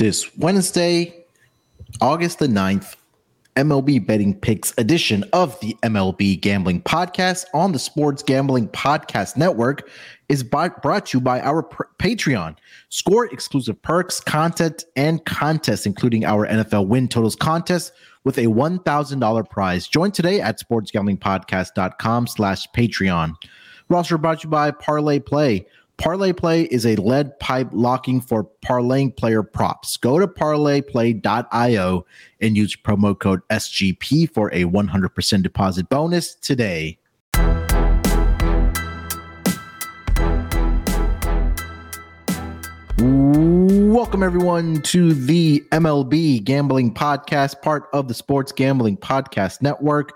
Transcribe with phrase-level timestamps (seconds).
[0.00, 1.14] this Wednesday,
[2.00, 2.96] August the 9th,
[3.56, 9.90] MLB Betting Picks edition of the MLB Gambling Podcast on the Sports Gambling Podcast Network
[10.30, 12.56] is by, brought to you by our pr- Patreon.
[12.88, 17.92] Score exclusive perks, content, and contests, including our NFL win totals contest
[18.24, 19.86] with a $1,000 prize.
[19.86, 23.34] Join today at sportsgamblingpodcast.com slash Patreon.
[23.90, 25.66] Also brought to you by Parlay Play.
[26.00, 29.98] Parlay Play is a lead pipe locking for parlaying player props.
[29.98, 32.06] Go to parlayplay.io
[32.40, 36.96] and use promo code SGP for a 100% deposit bonus today.
[42.96, 50.14] Welcome, everyone, to the MLB Gambling Podcast, part of the Sports Gambling Podcast Network.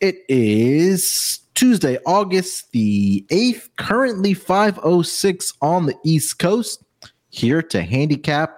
[0.00, 6.84] It is Tuesday, August the 8th, currently 506 on the East Coast.
[7.30, 8.54] Here to handicap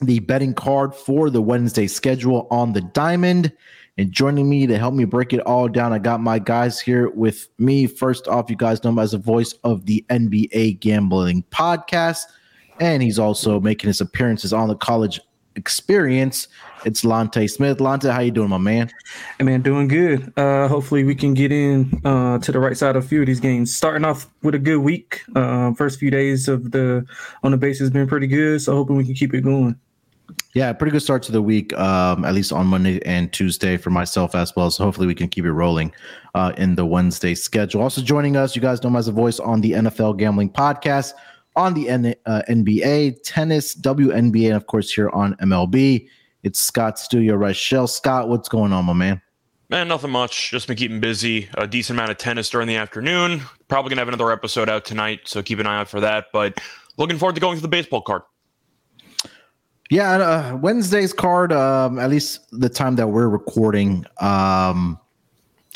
[0.00, 3.52] the betting card for the Wednesday schedule on the diamond.
[3.98, 7.08] And joining me to help me break it all down, I got my guys here
[7.10, 7.86] with me.
[7.86, 12.24] First off, you guys know him as a voice of the NBA Gambling Podcast.
[12.80, 15.20] And he's also making his appearances on the college
[15.54, 16.48] experience.
[16.84, 17.78] It's Lonte Smith.
[17.78, 18.90] Lonte, how you doing, my man?
[19.38, 20.32] Hey man, doing good.
[20.36, 23.26] Uh, hopefully we can get in uh, to the right side of a few of
[23.26, 23.74] these games.
[23.74, 25.22] Starting off with a good week.
[25.36, 27.06] Uh, first few days of the
[27.44, 29.76] on the base has been pretty good, so hoping we can keep it going.
[30.54, 33.90] Yeah, pretty good start to the week, um, at least on Monday and Tuesday for
[33.90, 34.70] myself as well.
[34.70, 35.92] So hopefully we can keep it rolling
[36.34, 37.80] uh, in the Wednesday schedule.
[37.80, 41.12] Also joining us, you guys know him as a voice on the NFL Gambling Podcast,
[41.56, 46.08] on the N- uh, NBA, tennis, WNBA, and of course here on MLB.
[46.42, 47.88] It's Scott Studio Reichel.
[47.88, 49.20] Scott, what's going on, my man?
[49.68, 50.50] Man, nothing much.
[50.50, 51.48] Just been keeping busy.
[51.54, 53.42] A decent amount of tennis during the afternoon.
[53.68, 56.26] Probably gonna have another episode out tonight, so keep an eye out for that.
[56.32, 56.60] But
[56.98, 58.22] looking forward to going to the baseball card.
[59.90, 61.52] Yeah, uh, Wednesday's card.
[61.52, 64.04] Um, at least the time that we're recording.
[64.20, 64.98] Um,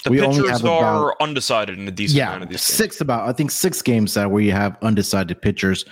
[0.05, 2.56] The We only pitchers have are about- undecided in a decent amount yeah, of these.
[2.59, 2.62] games.
[2.62, 5.84] six about I think six games that we have undecided pitchers,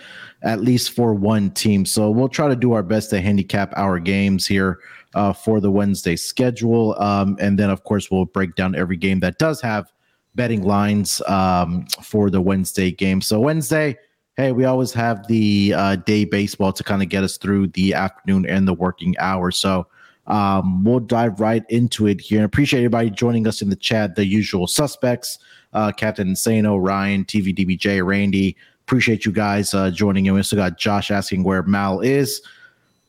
[0.44, 1.84] at least for one team.
[1.84, 4.78] So we'll try to do our best to handicap our games here
[5.14, 9.20] uh, for the Wednesday schedule, um, and then of course we'll break down every game
[9.20, 9.90] that does have
[10.34, 13.20] betting lines um, for the Wednesday game.
[13.20, 13.96] So Wednesday,
[14.36, 17.94] hey, we always have the uh, day baseball to kind of get us through the
[17.94, 19.56] afternoon and the working hours.
[19.56, 19.86] So
[20.26, 22.38] um, we'll dive right into it here.
[22.38, 24.16] And appreciate everybody joining us in the chat.
[24.16, 25.38] The usual suspects,
[25.72, 28.56] uh, Captain Insano, Ryan, TVDBJ, Randy.
[28.86, 30.34] Appreciate you guys uh, joining in.
[30.34, 32.42] We also got Josh asking where Mal is.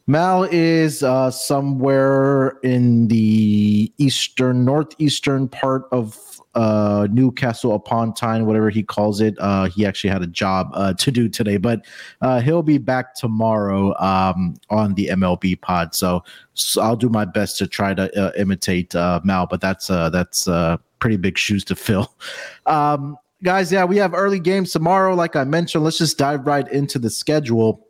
[0.07, 8.69] Mal is uh, somewhere in the eastern, northeastern part of uh, Newcastle upon Tyne, whatever
[8.69, 9.35] he calls it.
[9.39, 11.85] Uh, he actually had a job uh, to do today, but
[12.21, 15.93] uh, he'll be back tomorrow um, on the MLB pod.
[15.93, 19.89] So, so I'll do my best to try to uh, imitate uh, Mal, but that's
[19.89, 22.13] uh, that's uh, pretty big shoes to fill.
[22.67, 25.13] Um, guys, yeah, we have early games tomorrow.
[25.15, 27.87] Like I mentioned, let's just dive right into the schedule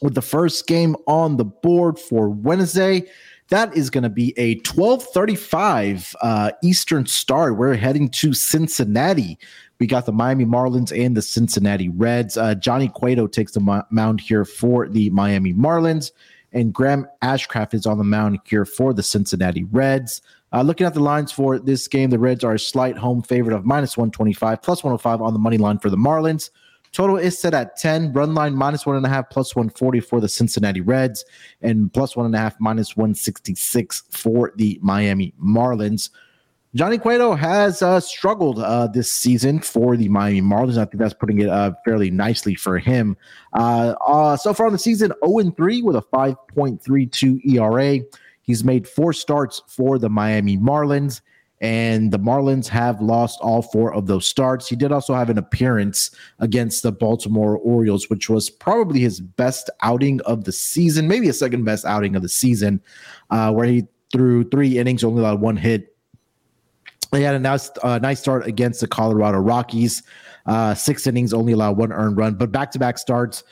[0.00, 3.04] with the first game on the board for Wednesday.
[3.48, 7.56] That is going to be a 1235 uh, Eastern start.
[7.56, 9.38] We're heading to Cincinnati.
[9.80, 12.36] We got the Miami Marlins and the Cincinnati Reds.
[12.36, 16.10] Uh, Johnny Cueto takes the mo- mound here for the Miami Marlins,
[16.52, 20.20] and Graham Ashcraft is on the mound here for the Cincinnati Reds.
[20.52, 23.54] Uh, looking at the lines for this game, the Reds are a slight home favorite
[23.54, 26.50] of minus 125, plus 105 on the money line for the Marlins.
[26.92, 28.12] Total is set at 10.
[28.12, 31.24] Run line minus one and a half, plus 140 for the Cincinnati Reds,
[31.60, 36.10] and plus one and a half, minus 166 for the Miami Marlins.
[36.74, 40.78] Johnny Cueto has uh, struggled uh, this season for the Miami Marlins.
[40.78, 43.16] I think that's putting it uh, fairly nicely for him.
[43.54, 48.00] Uh, uh, so far in the season, 0 3 with a 5.32 ERA.
[48.48, 51.20] He's made four starts for the Miami Marlins,
[51.60, 54.66] and the Marlins have lost all four of those starts.
[54.66, 59.68] He did also have an appearance against the Baltimore Orioles, which was probably his best
[59.82, 62.80] outing of the season, maybe a second best outing of the season,
[63.28, 65.94] uh, where he threw three innings, only allowed one hit.
[67.12, 70.02] He had a nice, uh, nice start against the Colorado Rockies.
[70.46, 73.44] Uh, six innings, only allowed one earned run, but back to back starts,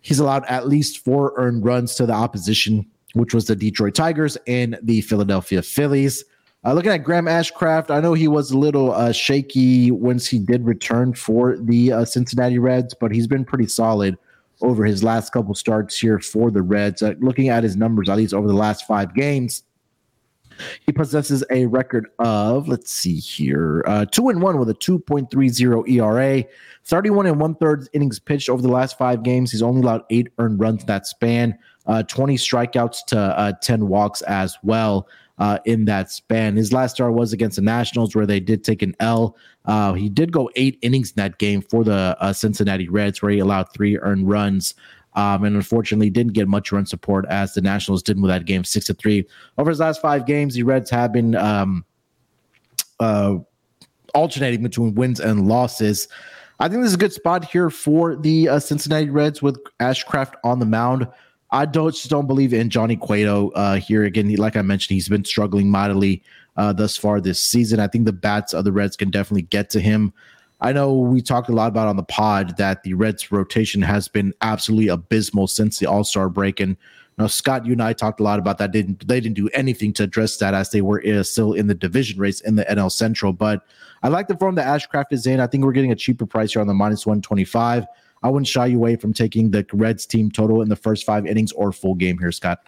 [0.00, 2.84] he's allowed at least four earned runs to the opposition,
[3.14, 6.24] which was the Detroit Tigers and the Philadelphia Phillies.
[6.64, 10.38] Uh, looking at Graham Ashcraft, I know he was a little uh, shaky once he
[10.38, 14.18] did return for the uh, Cincinnati Reds, but he's been pretty solid
[14.60, 17.02] over his last couple starts here for the Reds.
[17.02, 19.62] Uh, looking at his numbers, at least over the last five games,
[20.84, 25.88] he possesses a record of, let's see here, uh, two and one with a 2.30
[25.88, 26.44] ERA,
[26.84, 29.50] 31 and one third innings pitched over the last five games.
[29.50, 31.58] He's only allowed eight earned runs in that span.
[31.86, 35.08] Uh, 20 strikeouts to uh, 10 walks as well
[35.40, 36.56] uh, in that span.
[36.56, 39.36] His last start was against the Nationals, where they did take an L.
[39.64, 43.32] Uh, he did go eight innings in that game for the uh, Cincinnati Reds, where
[43.32, 44.74] he allowed three earned runs.
[45.14, 48.62] Um, and unfortunately didn't get much run support as the Nationals did with that game,
[48.62, 49.26] six to three.
[49.58, 51.84] Over his last five games, the Reds have been um,
[53.00, 53.38] uh,
[54.14, 56.06] alternating between wins and losses.
[56.60, 60.60] I think this is a good spot here for the Cincinnati Reds with Ashcraft on
[60.60, 61.08] the mound.
[61.52, 64.28] I don't just don't believe in Johnny Cueto uh, here again.
[64.28, 66.22] He, like I mentioned, he's been struggling mightily
[66.56, 67.80] uh, thus far this season.
[67.80, 70.12] I think the bats of the Reds can definitely get to him.
[70.60, 74.08] I know we talked a lot about on the pod that the Reds rotation has
[74.08, 76.76] been absolutely abysmal since the All Star break, and
[77.20, 78.72] know, Scott, you and I talked a lot about that.
[78.72, 81.74] Didn't they didn't do anything to address that as they were uh, still in the
[81.74, 83.32] division race in the NL Central.
[83.32, 83.62] But
[84.02, 85.40] I like the form that Ashcraft is in.
[85.40, 87.86] I think we're getting a cheaper price here on the minus one twenty five.
[88.22, 91.26] I wouldn't shy you away from taking the Reds team total in the first five
[91.26, 92.60] innings or full game here, Scott.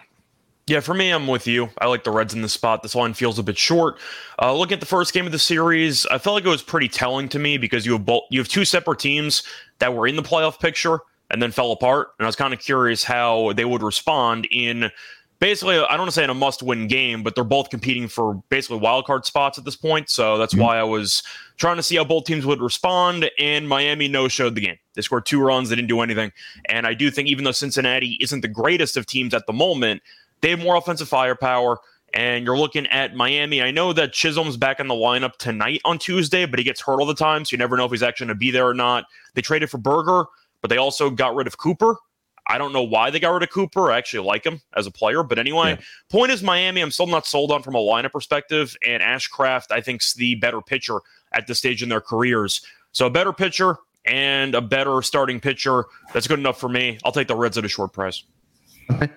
[0.65, 1.69] Yeah, for me, I'm with you.
[1.79, 2.83] I like the Reds in the spot.
[2.83, 3.99] This line feels a bit short.
[4.41, 6.87] Uh, looking at the first game of the series, I felt like it was pretty
[6.87, 9.43] telling to me because you have both you have two separate teams
[9.79, 12.09] that were in the playoff picture and then fell apart.
[12.17, 14.89] And I was kind of curious how they would respond in
[15.43, 18.41] basically, I don't want to say in a must-win game, but they're both competing for
[18.47, 20.09] basically wild card spots at this point.
[20.09, 20.63] So that's mm-hmm.
[20.63, 21.21] why I was
[21.57, 23.29] trying to see how both teams would respond.
[23.37, 24.77] And Miami no-showed the game.
[24.93, 25.67] They scored two runs.
[25.67, 26.31] They didn't do anything.
[26.69, 30.01] And I do think even though Cincinnati isn't the greatest of teams at the moment,
[30.39, 31.77] they have more offensive firepower.
[32.13, 33.61] And you're looking at Miami.
[33.61, 37.01] I know that Chisholm's back in the lineup tonight on Tuesday, but he gets hurt
[37.01, 38.73] all the time, so you never know if he's actually going to be there or
[38.73, 39.03] not.
[39.33, 40.23] They traded for Burger,
[40.61, 41.97] but they also got rid of Cooper.
[42.47, 43.91] I don't know why they got rid of Cooper.
[43.91, 45.85] I actually like him as a player, but anyway, yeah.
[46.09, 46.81] point is Miami.
[46.81, 50.61] I'm still not sold on from a lineup perspective, and Ashcraft I think's the better
[50.61, 50.99] pitcher
[51.31, 52.61] at this stage in their careers.
[52.91, 55.85] So a better pitcher and a better starting pitcher.
[56.13, 56.99] That's good enough for me.
[57.05, 58.23] I'll take the Reds at a short price.
[58.91, 59.09] Okay.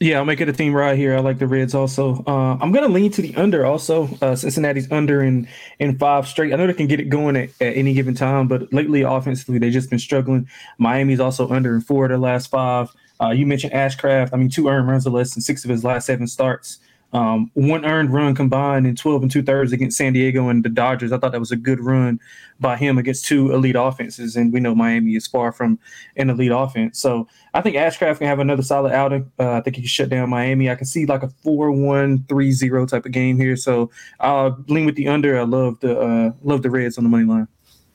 [0.00, 1.16] Yeah, I'll make it a team right here.
[1.16, 2.22] I like the Reds also.
[2.24, 4.08] Uh, I'm going to lean to the under also.
[4.22, 5.48] Uh, Cincinnati's under in
[5.80, 6.52] in five straight.
[6.52, 9.58] I know they can get it going at, at, any given time, but lately offensively
[9.58, 10.48] they've just been struggling.
[10.78, 12.94] Miami's also under in four of their last five.
[13.20, 14.30] Uh, you mentioned Ashcraft.
[14.32, 16.78] I mean, two earned runs or less in six of his last seven starts.
[17.12, 20.68] Um, one earned run combined in 12 and two thirds against San Diego and the
[20.68, 21.10] Dodgers.
[21.10, 22.20] I thought that was a good run
[22.60, 24.36] by him against two elite offenses.
[24.36, 25.78] And we know Miami is far from
[26.16, 26.98] an elite offense.
[26.98, 29.30] So I think Ashcraft can have another solid outing.
[29.38, 30.70] Uh, I think he can shut down Miami.
[30.70, 33.56] I can see like a 4 1 3 0 type of game here.
[33.56, 33.90] So
[34.20, 35.38] I'll lean with the under.
[35.38, 37.48] I love the, uh, love the Reds on the money line.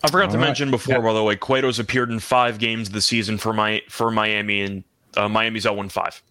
[0.04, 0.46] I forgot All to right.
[0.46, 1.02] mention before, yeah.
[1.02, 4.84] by the way, Cueto's appeared in five games this season for my for Miami, and
[5.16, 6.24] uh, Miami's 0 5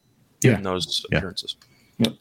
[0.42, 0.56] yeah.
[0.56, 1.56] in those appearances.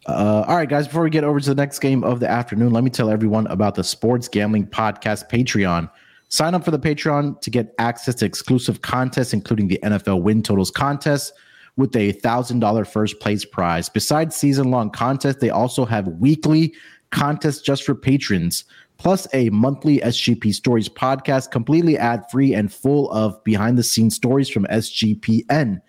[0.07, 2.71] Uh, all right, guys, before we get over to the next game of the afternoon,
[2.71, 5.89] let me tell everyone about the Sports Gambling Podcast Patreon.
[6.29, 10.41] Sign up for the Patreon to get access to exclusive contests, including the NFL win
[10.41, 11.33] totals contest
[11.77, 13.89] with a $1,000 first place prize.
[13.89, 16.73] Besides season long contests, they also have weekly
[17.11, 18.63] contests just for patrons,
[18.97, 24.15] plus a monthly SGP Stories podcast, completely ad free and full of behind the scenes
[24.15, 25.81] stories from SGPN.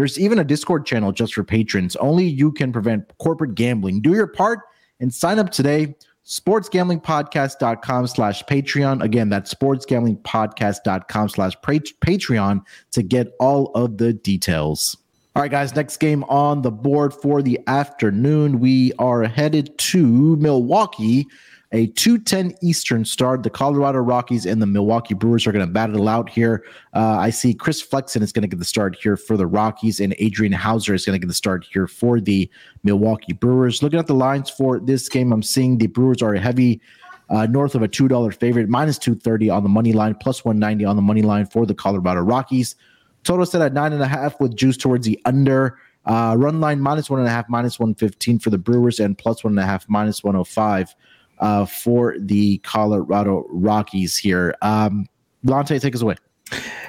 [0.00, 1.94] There's even a Discord channel just for patrons.
[1.96, 4.00] Only you can prevent corporate gambling.
[4.00, 4.60] Do your part
[4.98, 5.94] and sign up today.
[6.24, 9.02] Sportsgamblingpodcast.com slash Patreon.
[9.02, 12.62] Again, that's sportsgamblingpodcast.com slash Patreon
[12.92, 14.96] to get all of the details.
[15.36, 18.58] All right, guys, next game on the board for the afternoon.
[18.58, 21.26] We are headed to Milwaukee
[21.72, 23.42] a 210 Eastern start.
[23.42, 26.64] The Colorado Rockies and the Milwaukee Brewers are going to battle out here.
[26.94, 30.00] Uh, I see Chris Flexen is going to get the start here for the Rockies,
[30.00, 32.50] and Adrian Houser is going to get the start here for the
[32.82, 33.82] Milwaukee Brewers.
[33.82, 36.80] Looking at the lines for this game, I'm seeing the Brewers are a heavy
[37.28, 40.96] uh, north of a $2 favorite, minus 230 on the money line, plus 190 on
[40.96, 42.74] the money line for the Colorado Rockies.
[43.22, 45.78] Total set at nine and a half with juice towards the under.
[46.06, 49.44] Uh, run line minus one and a half, minus 115 for the Brewers, and plus
[49.44, 50.96] one and a half, minus 105
[51.40, 54.54] uh, for the Colorado Rockies here.
[54.62, 55.06] Um,
[55.44, 56.16] Lonte, take us away.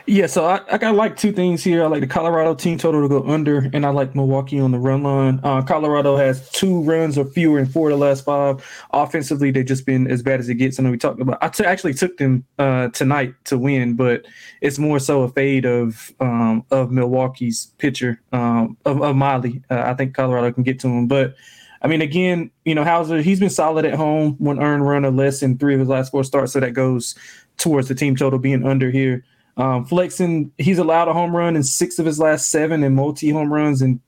[0.08, 1.84] Yeah, so I, I got like two things here.
[1.84, 4.80] I like the Colorado team total to go under, and I like Milwaukee on the
[4.80, 5.40] run line.
[5.44, 8.66] Uh, Colorado has two runs or fewer in four of the last five.
[8.92, 10.80] Offensively, they've just been as bad as it gets.
[10.80, 11.38] I know we talked about.
[11.42, 14.26] I t- actually took them uh, tonight to win, but
[14.62, 19.62] it's more so a fade of um, of Milwaukee's pitcher um, of, of Miley.
[19.70, 21.36] Uh, I think Colorado can get to him, but
[21.82, 25.12] I mean, again, you know, Houser, he's been solid at home, one earned run or
[25.12, 26.54] less in three of his last four starts.
[26.54, 27.16] So that goes
[27.58, 29.26] towards the team total being under here.
[29.58, 33.30] Um, Flexen, he's allowed a home run in six of his last seven and multi
[33.30, 34.00] home runs and,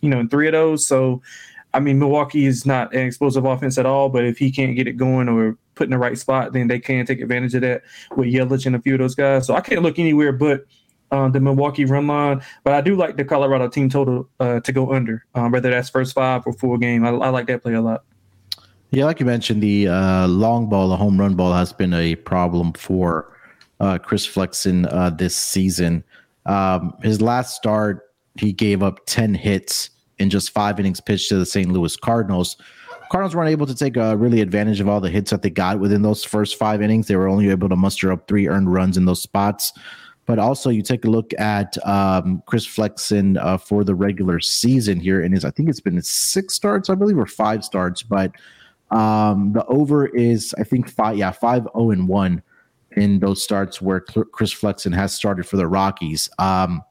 [0.00, 0.86] you know, in three of those.
[0.86, 1.22] So,
[1.72, 4.86] I mean, Milwaukee is not an explosive offense at all, but if he can't get
[4.86, 7.82] it going or put in the right spot, then they can take advantage of that
[8.16, 9.46] with Yelich and a few of those guys.
[9.46, 10.64] So I can't look anywhere but
[11.14, 14.72] uh, the Milwaukee run line, but I do like the Colorado team total uh, to
[14.72, 17.04] go under, um, whether that's first five or full game.
[17.04, 18.04] I, I, like that play a lot.
[18.90, 22.16] Yeah, like you mentioned, the uh, long ball, the home run ball, has been a
[22.16, 23.32] problem for
[23.78, 26.02] uh, Chris Flexen uh, this season.
[26.46, 31.36] Um, his last start, he gave up ten hits in just five innings pitched to
[31.36, 31.70] the St.
[31.70, 32.56] Louis Cardinals.
[33.10, 35.78] Cardinals weren't able to take uh, really advantage of all the hits that they got
[35.78, 37.06] within those first five innings.
[37.06, 39.72] They were only able to muster up three earned runs in those spots.
[40.26, 44.98] But also, you take a look at um, Chris Flexen uh, for the regular season
[44.98, 48.02] here, and his I think it's been six starts, I believe, or five starts.
[48.02, 48.32] But
[48.90, 52.42] um, the over is I think five, yeah, five zero oh and one
[52.92, 56.30] in those starts where Chris Flexen has started for the Rockies.
[56.38, 56.82] Um,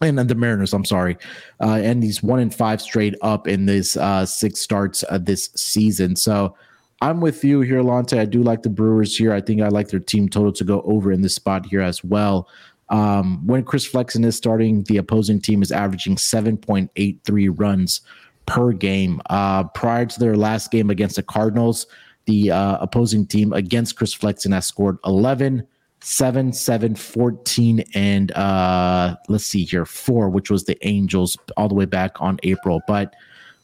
[0.00, 1.16] and the Mariners, I'm sorry,
[1.60, 5.48] uh, and he's one in five straight up in this uh, six starts uh, this
[5.56, 6.16] season.
[6.16, 6.54] So
[7.00, 8.18] I'm with you here, Lonte.
[8.18, 9.32] I do like the Brewers here.
[9.32, 12.02] I think I like their team total to go over in this spot here as
[12.02, 12.48] well.
[12.88, 18.00] Um, when Chris Flexen is starting, the opposing team is averaging 7.83 runs
[18.46, 19.20] per game.
[19.28, 21.86] Uh, prior to their last game against the Cardinals,
[22.26, 25.66] the uh, opposing team against Chris Flexen has scored 11
[26.02, 31.74] 7 7 14 and uh let's see here 4 which was the angels all the
[31.74, 33.14] way back on april but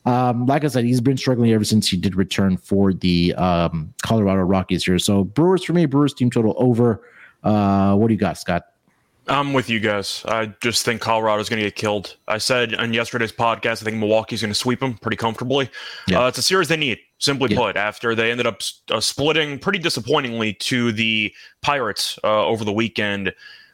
[0.05, 3.93] um like i said he's been struggling ever since he did return for the um
[4.03, 7.03] colorado rockies here so brewers for me brewers team total over
[7.45, 8.73] uh what do you got scott
[9.29, 10.25] I'm with you guys.
[10.27, 12.17] I just think Colorado's going to get killed.
[12.27, 15.71] I said on yesterday's podcast, I think Milwaukee's going to sweep them pretty comfortably.
[16.09, 16.25] Yeah.
[16.25, 17.59] Uh, it's a series they need, simply yeah.
[17.59, 22.73] put, after they ended up uh, splitting pretty disappointingly to the Pirates uh, over the
[22.73, 23.33] weekend.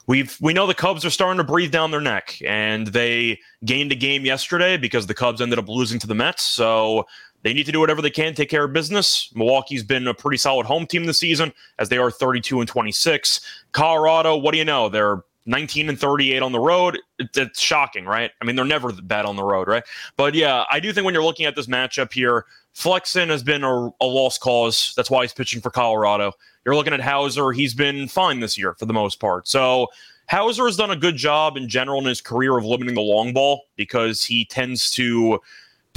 [0.08, 3.92] We've we know the Cubs are starting to breathe down their neck, and they gained
[3.92, 6.42] a game yesterday because the Cubs ended up losing to the Mets.
[6.42, 7.06] So
[7.42, 9.30] they need to do whatever they can, take care of business.
[9.34, 13.40] Milwaukee's been a pretty solid home team this season, as they are 32 and 26.
[13.72, 14.88] Colorado, what do you know?
[14.88, 16.98] They're 19 and 38 on the road.
[17.18, 18.30] It's shocking, right?
[18.40, 19.82] I mean, they're never bad on the road, right?
[20.16, 23.64] But yeah, I do think when you're looking at this matchup here, Flexen has been
[23.64, 24.92] a, a lost cause.
[24.94, 26.32] That's why he's pitching for Colorado.
[26.64, 27.50] You're looking at Houser.
[27.50, 29.48] He's been fine this year for the most part.
[29.48, 29.88] So
[30.26, 33.32] Houser has done a good job in general in his career of limiting the long
[33.32, 35.40] ball because he tends to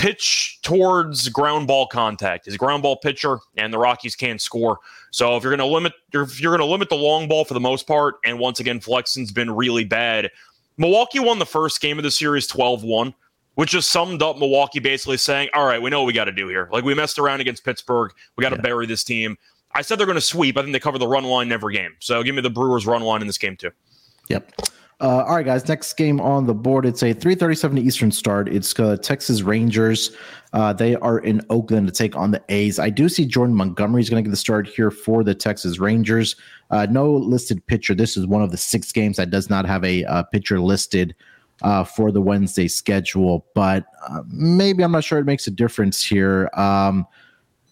[0.01, 2.45] pitch towards ground ball contact.
[2.45, 4.79] He's a ground ball pitcher, and the Rockies can't score.
[5.11, 7.53] So if you're going to limit, if you're going to limit the long ball for
[7.53, 10.31] the most part, and once again, Flexen's been really bad.
[10.77, 13.13] Milwaukee won the first game of the series 12-1,
[13.53, 16.31] which just summed up Milwaukee basically saying, "All right, we know what we got to
[16.31, 16.67] do here.
[16.71, 18.61] Like we messed around against Pittsburgh, we got to yeah.
[18.63, 19.37] bury this team."
[19.73, 20.57] I said they're going to sweep.
[20.57, 21.95] I think they cover the run line in every game.
[21.99, 23.69] So give me the Brewers run line in this game too.
[24.29, 24.51] Yep.
[25.01, 25.67] Uh, all right, guys.
[25.67, 26.85] Next game on the board.
[26.85, 28.47] It's a 3:37 Eastern start.
[28.47, 30.11] It's uh, Texas Rangers.
[30.53, 32.77] Uh, they are in Oakland to take on the A's.
[32.77, 35.79] I do see Jordan Montgomery is going to get the start here for the Texas
[35.79, 36.35] Rangers.
[36.69, 37.95] Uh, no listed pitcher.
[37.95, 41.15] This is one of the six games that does not have a uh, pitcher listed
[41.63, 43.47] uh, for the Wednesday schedule.
[43.55, 43.85] But
[44.27, 46.47] maybe I'm not sure it makes a difference here.
[46.53, 47.07] Um,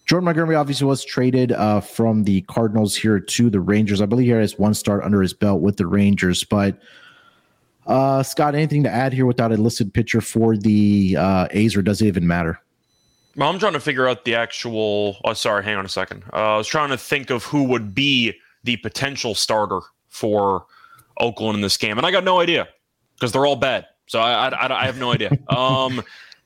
[0.07, 4.01] Jordan Montgomery obviously was traded from the Cardinals here to the Rangers.
[4.01, 6.79] I believe he has one start under his belt with the Rangers, but
[7.89, 11.81] uh, Scott, anything to add here without a listed pitcher for the uh, A's, or
[11.81, 12.61] does it even matter?
[13.35, 15.17] Well, I'm trying to figure out the actual.
[15.25, 16.23] Oh, sorry, hang on a second.
[16.31, 20.65] Uh, I was trying to think of who would be the potential starter for
[21.19, 22.67] Oakland in this game, and I got no idea
[23.15, 23.87] because they're all bad.
[24.05, 25.31] So I, I, I have no idea.
[25.49, 26.03] um,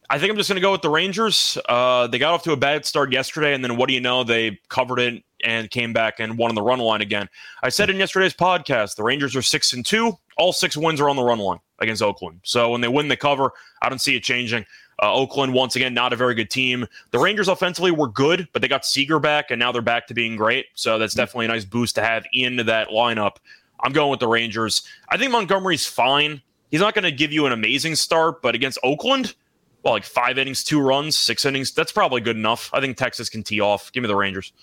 [0.10, 1.58] I think I'm just going to go with the Rangers.
[1.68, 4.24] Uh, they got off to a bad start yesterday, and then what do you know?
[4.24, 7.28] They covered it and came back and won on the run line again.
[7.64, 11.10] I said in yesterday's podcast, the Rangers are six and two all six wins are
[11.10, 12.40] on the run line against Oakland.
[12.44, 14.66] So when they win the cover, I don't see it changing.
[15.02, 16.86] Uh, Oakland, once again, not a very good team.
[17.12, 20.14] The Rangers offensively were good, but they got Seager back, and now they're back to
[20.14, 20.68] being great.
[20.76, 23.38] So that's definitely a nice boost to have into that lineup.
[23.80, 24.84] I'm going with the Rangers.
[25.10, 26.42] I think Montgomery's fine.
[26.70, 29.36] He's not going to give you an amazing start, but against Oakland,
[29.84, 32.70] well, like five innings, two runs, six innings, that's probably good enough.
[32.72, 33.92] I think Texas can tee off.
[33.92, 34.54] Give me the Rangers.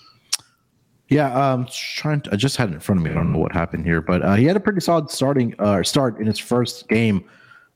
[1.11, 2.21] Yeah, um, trying.
[2.23, 3.11] To, I just had it in front of me.
[3.11, 5.83] I don't know what happened here, but uh, he had a pretty solid starting uh,
[5.83, 7.25] start in his first game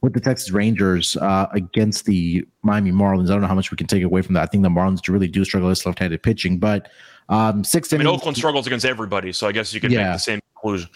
[0.02, 3.30] with the Texas Rangers uh, against the Miami Marlins.
[3.30, 4.42] I don't know how much we can take away from that.
[4.42, 6.88] I think the Marlins really do struggle with left-handed pitching, but
[7.28, 7.92] um, six.
[7.92, 10.04] I mean, innings, Oakland struggles against everybody, so I guess you could yeah.
[10.04, 10.88] make the same conclusion.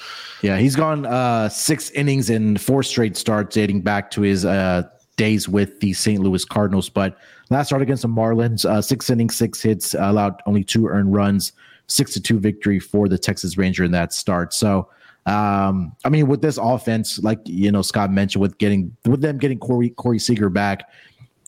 [0.43, 4.85] Yeah, he's gone uh, six innings in four straight starts, dating back to his uh,
[5.17, 6.21] days with the St.
[6.21, 6.89] Louis Cardinals.
[6.89, 7.19] But
[7.51, 11.53] last start against the Marlins, uh, six innings, six hits, allowed only two earned runs
[11.89, 14.55] six to two victory for the Texas Ranger in that start.
[14.55, 14.89] So,
[15.27, 19.39] um, I mean, with this offense, like you know, Scott mentioned, with getting with them
[19.39, 20.89] getting Corey Corey Seager back,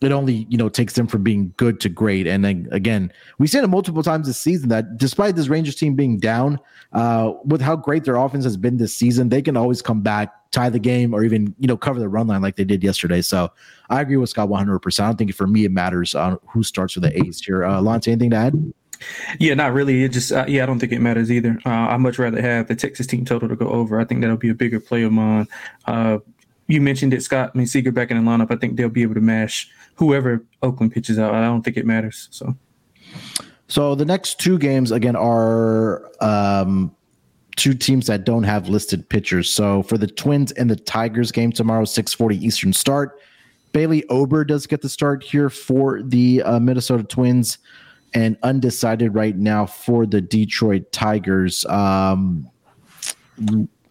[0.03, 2.27] it only you know takes them from being good to great.
[2.27, 5.95] And then again, we've seen it multiple times this season that despite this Rangers team
[5.95, 6.59] being down,
[6.93, 10.33] uh, with how great their offense has been this season, they can always come back,
[10.51, 13.23] tie the game, or even you know cover the run line like they did yesterday.
[13.23, 13.51] So
[13.89, 14.79] I agree with Scott 100.
[14.81, 17.65] percent I don't think for me it matters on who starts for the A's here.
[17.65, 18.73] Uh, Lance, anything to add?
[19.38, 20.04] Yeah, not really.
[20.04, 21.59] It just uh, yeah, I don't think it matters either.
[21.64, 24.00] Uh, I much rather have the Texas team total to go over.
[24.00, 25.47] I think that'll be a bigger play of mine.
[25.87, 26.19] Uh,
[26.66, 27.50] you mentioned it, Scott.
[27.54, 28.50] I mean, Seager back in the lineup.
[28.50, 31.35] I think they'll be able to mash whoever Oakland pitches out.
[31.35, 32.28] I don't think it matters.
[32.30, 32.57] So,
[33.69, 36.95] so the next two games again are um,
[37.57, 39.52] two teams that don't have listed pitchers.
[39.52, 43.19] So for the Twins and the Tigers game tomorrow, six forty Eastern start.
[43.73, 47.59] Bailey Ober does get the start here for the uh, Minnesota Twins
[48.14, 51.64] and undecided right now for the Detroit Tigers.
[51.67, 52.49] Um,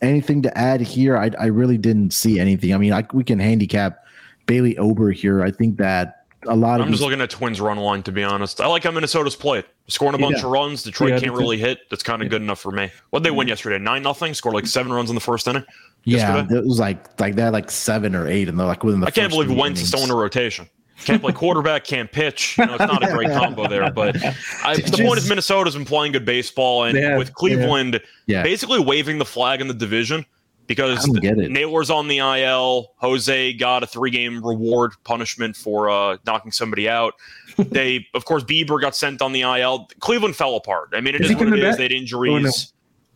[0.01, 1.17] anything to add here?
[1.17, 2.73] I, I really didn't see anything.
[2.73, 4.05] I mean, I, we can handicap
[4.45, 5.43] Bailey Ober here.
[5.43, 6.85] I think that a lot I'm of.
[6.87, 8.61] I'm just looking at Twins run line, to be honest.
[8.61, 9.65] I like how Minnesota's played.
[9.87, 10.45] Scoring a bunch yeah.
[10.45, 10.83] of runs.
[10.83, 11.89] Detroit yeah, can't really hit.
[11.89, 12.29] That's kind of yeah.
[12.29, 12.91] good enough for me.
[13.09, 13.77] What they win yesterday?
[13.77, 14.33] Nine nothing.
[14.33, 15.65] Scored like seven runs in the first inning.
[16.05, 16.59] Yeah, yesterday.
[16.59, 19.07] it was like like that, like seven or eight, and they're like within the.
[19.07, 20.69] I can't believe Wentz is still in a rotation.
[21.05, 22.57] Can't play quarterback, can't pitch.
[22.57, 23.91] You know, it's not a great combo there.
[23.91, 24.17] But
[24.63, 28.43] I, the Just, point is, Minnesota's been playing good baseball, and yeah, with Cleveland yeah.
[28.43, 30.25] basically waving the flag in the division
[30.67, 32.93] because Naylor's on the IL.
[32.97, 37.15] Jose got a three-game reward punishment for uh, knocking somebody out.
[37.57, 39.87] they, of course, Bieber got sent on the IL.
[39.99, 40.89] Cleveland fell apart.
[40.93, 41.71] I mean, it is, is what it back?
[41.71, 41.77] is.
[41.77, 42.33] They had injuries.
[42.33, 42.51] Oh, no.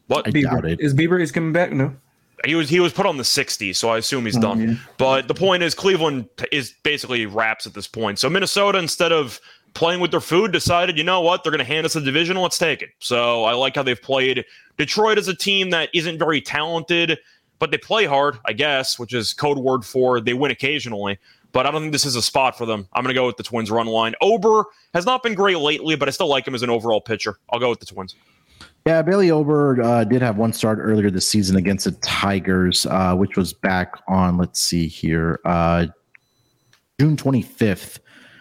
[0.07, 0.27] What?
[0.27, 0.43] I Bieber.
[0.43, 0.79] doubt it.
[0.81, 1.71] Is Bieber is coming back?
[1.71, 1.95] No
[2.45, 4.69] he was he was put on the 60, so I assume he's oh, done.
[4.69, 4.75] Yeah.
[4.97, 8.19] But the point is, Cleveland is basically wraps at this point.
[8.19, 9.39] So Minnesota, instead of
[9.73, 12.37] playing with their food, decided, you know what, they're going to hand us the division.
[12.37, 12.89] Let's take it.
[12.99, 14.45] So I like how they've played.
[14.77, 17.17] Detroit is a team that isn't very talented,
[17.59, 21.17] but they play hard, I guess, which is code word for they win occasionally.
[21.53, 22.87] But I don't think this is a spot for them.
[22.93, 24.15] I'm going to go with the Twins run line.
[24.21, 27.37] Ober has not been great lately, but I still like him as an overall pitcher.
[27.51, 28.15] I'll go with the Twins.
[28.85, 33.15] Yeah, Bailey Ober uh, did have one start earlier this season against the Tigers, uh,
[33.15, 35.87] which was back on, let's see here, uh,
[36.99, 37.99] June 25th.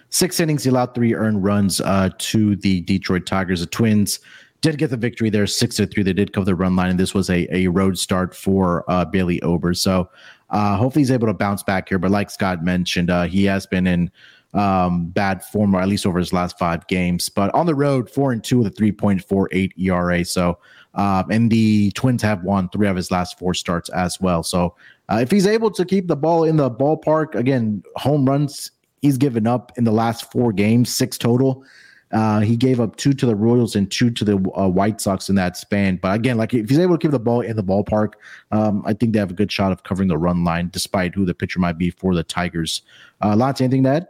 [0.08, 3.60] Six innings, he allowed three earned runs uh, to the Detroit Tigers.
[3.60, 4.18] The Twins
[4.62, 6.02] did get the victory there, six to three.
[6.02, 9.04] They did cover the run line, and this was a, a road start for uh,
[9.04, 9.74] Bailey Ober.
[9.74, 10.10] So
[10.50, 12.00] uh, hopefully he's able to bounce back here.
[12.00, 14.10] But like Scott mentioned, he has been in
[14.54, 17.28] um, bad form, or at least over his last five games.
[17.28, 20.24] But on the road, four and two with a 3.48 ERA.
[20.24, 20.58] So,
[20.94, 24.42] um, and the Twins have won three of his last four starts as well.
[24.42, 24.74] So,
[25.08, 28.70] uh, if he's able to keep the ball in the ballpark, again, home runs
[29.02, 31.64] he's given up in the last four games, six total.
[32.12, 35.28] Uh, he gave up two to the Royals and two to the uh, White Sox
[35.28, 35.96] in that span.
[35.96, 38.12] But again, like if he's able to keep the ball in the ballpark,
[38.50, 41.24] um, I think they have a good shot of covering the run line, despite who
[41.24, 42.82] the pitcher might be for the Tigers.
[43.22, 44.08] Uh, Lance, anything to add?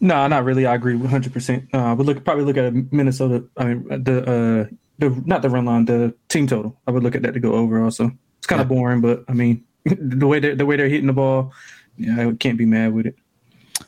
[0.00, 0.66] No, not really.
[0.66, 1.30] I agree 100.
[1.30, 3.44] Uh, percent I would look probably look at Minnesota.
[3.56, 6.78] I mean the uh the not the run line, the team total.
[6.86, 7.82] I would look at that to go over.
[7.82, 8.76] Also, it's kind of yeah.
[8.76, 11.52] boring, but I mean the way they the way they're hitting the ball,
[11.96, 13.16] yeah, I can't be mad with it.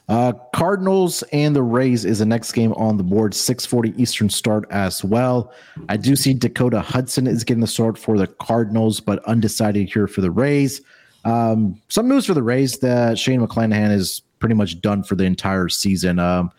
[0.09, 4.67] Uh, Cardinals and the Rays is the next game on the board, 6:40 Eastern start
[4.71, 5.53] as well.
[5.89, 10.07] I do see Dakota Hudson is getting the start for the Cardinals, but undecided here
[10.07, 10.81] for the Rays.
[11.25, 15.25] Um, some news for the Rays that Shane McClanahan is pretty much done for the
[15.25, 16.19] entire season.
[16.19, 16.51] Um,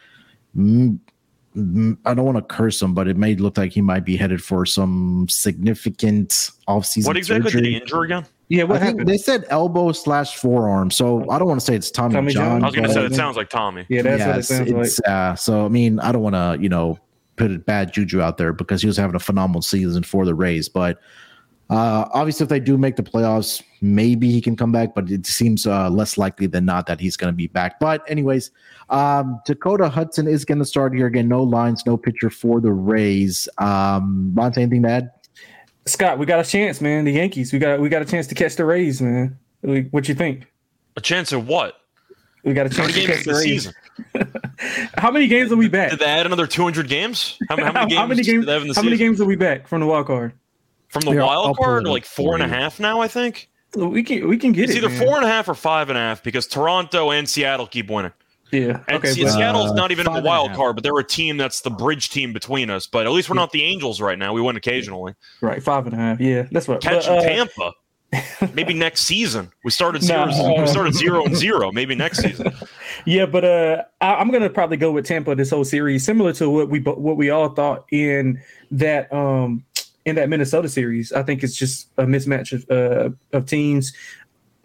[2.06, 4.44] I don't want to curse him, but it may look like he might be headed
[4.44, 7.08] for some significant offseason.
[7.08, 7.62] What exactly surgery.
[7.62, 8.26] did he injure again?
[8.50, 9.08] Yeah, what I happened?
[9.08, 10.90] they said elbow slash forearm.
[10.90, 12.64] So I don't want to say it's Tommy, Tommy John.
[12.64, 13.86] I was going to say it sounds like Tommy.
[13.90, 15.10] Yeah, that's what it sounds like.
[15.10, 16.98] Uh, so I mean, I don't want to you know
[17.36, 20.34] put a bad juju out there because he was having a phenomenal season for the
[20.34, 21.00] Rays, but
[21.70, 25.28] uh, obviously, if they do make the playoffs, maybe he can come back, but it
[25.28, 27.80] seems uh, less likely than not that he's going to be back.
[27.80, 28.50] But, anyways,
[28.90, 31.28] um, Dakota Hudson is going to start here again.
[31.28, 33.48] No lines, no pitcher for the Rays.
[33.60, 35.12] Um, Monte, anything to add?
[35.86, 37.06] Scott, we got a chance, man.
[37.06, 39.38] The Yankees, we got we got a chance to catch the Rays, man.
[39.62, 40.46] What you think?
[40.98, 41.76] A chance of what?
[42.44, 43.44] We got a chance to catch the Rays.
[43.44, 43.74] Season?
[44.98, 45.92] how many games are we back?
[45.92, 47.38] Did they add another 200 games?
[47.50, 48.00] How, how many games?
[48.00, 48.76] how many games?
[48.76, 50.34] How many games are we back from the wild card?
[50.90, 53.50] From the wild card, like four and a half now, I think.
[53.76, 54.78] We can we can get it's it.
[54.78, 55.08] It's either man.
[55.08, 58.12] four and a half or five and a half because Toronto and Seattle keep winning.
[58.52, 61.38] Yeah, and okay, Seattle's uh, not even in the wild card, but they're a team
[61.38, 62.88] that's the bridge team between us.
[62.88, 64.34] But at least we're not the Angels right now.
[64.34, 65.14] We win occasionally.
[65.40, 66.20] Right, five and a half.
[66.20, 66.82] Yeah, that's what.
[66.82, 67.74] Catching uh, Tampa.
[68.54, 69.52] maybe next season.
[69.64, 70.26] We started zero.
[70.26, 71.72] Nah, we started zero and zero.
[71.72, 72.52] Maybe next season.
[73.06, 76.50] Yeah, but uh, I, am gonna probably go with Tampa this whole series, similar to
[76.50, 79.64] what we what we all thought in that um
[80.10, 81.12] in that Minnesota series.
[81.14, 83.94] I think it's just a mismatch of uh, of teams.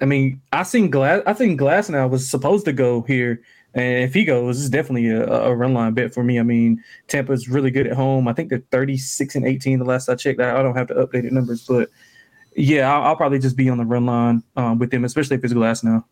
[0.00, 1.22] I mean, I seen Glass.
[1.26, 3.42] I think Glasnow was supposed to go here
[3.74, 6.38] And if he goes, it's definitely a, a run line bet for me.
[6.38, 8.28] I mean, Tampa's really good at home.
[8.28, 10.40] I think they're 36 and 18 the last I checked.
[10.40, 11.90] I don't have to update the numbers, but
[12.57, 15.44] yeah, I'll, I'll probably just be on the run line um, with them, especially if
[15.44, 16.04] it's Glasnow.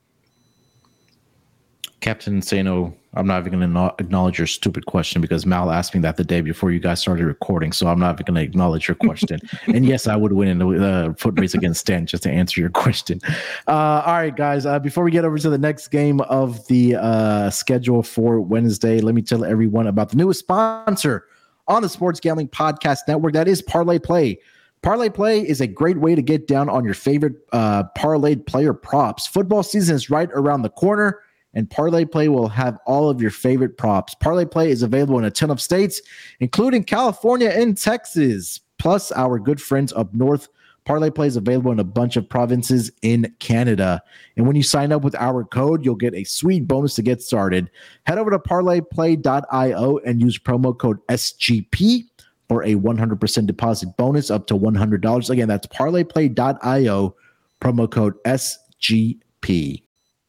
[2.03, 6.01] Captain Insano, I'm not even going to acknowledge your stupid question because Mal asked me
[6.01, 7.71] that the day before you guys started recording.
[7.71, 9.39] So I'm not even going to acknowledge your question.
[9.67, 12.61] and yes, I would win in the uh, foot race against Stan just to answer
[12.61, 13.21] your question.
[13.69, 14.67] Uh, all right, guys.
[14.67, 19.01] Uh, before we get over to the next game of the uh, schedule for Wednesday,
[19.01, 21.29] let me tell everyone about the newest sponsor
[21.69, 23.33] on the Sports Gambling Podcast Network.
[23.33, 24.41] That is Parlay Play.
[24.83, 28.75] Parlay Play is a great way to get down on your favorite uh, parlayed player
[28.75, 29.29] props.
[29.29, 31.21] Football season is right around the corner
[31.55, 34.15] and Parlay Play will have all of your favorite props.
[34.15, 36.01] Parlay Play is available in a ton of states,
[36.41, 40.49] including California and Texas, plus our good friends up north.
[40.85, 44.03] Parlay Play is available in a bunch of provinces in Canada.
[44.37, 47.23] And when you sign up with our code, you'll get a sweet bonus to get
[47.23, 47.71] started.
[48.05, 52.05] Head over to parlayplay.io and use promo code SGP
[52.49, 55.31] for a 100% deposit bonus up to $100.
[55.31, 57.17] Again, that's parlayplay.io,
[57.61, 59.83] promo code SGP.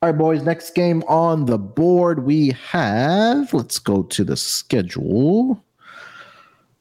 [0.03, 0.43] All right, boys.
[0.43, 3.53] Next game on the board we have.
[3.53, 5.63] Let's go to the schedule.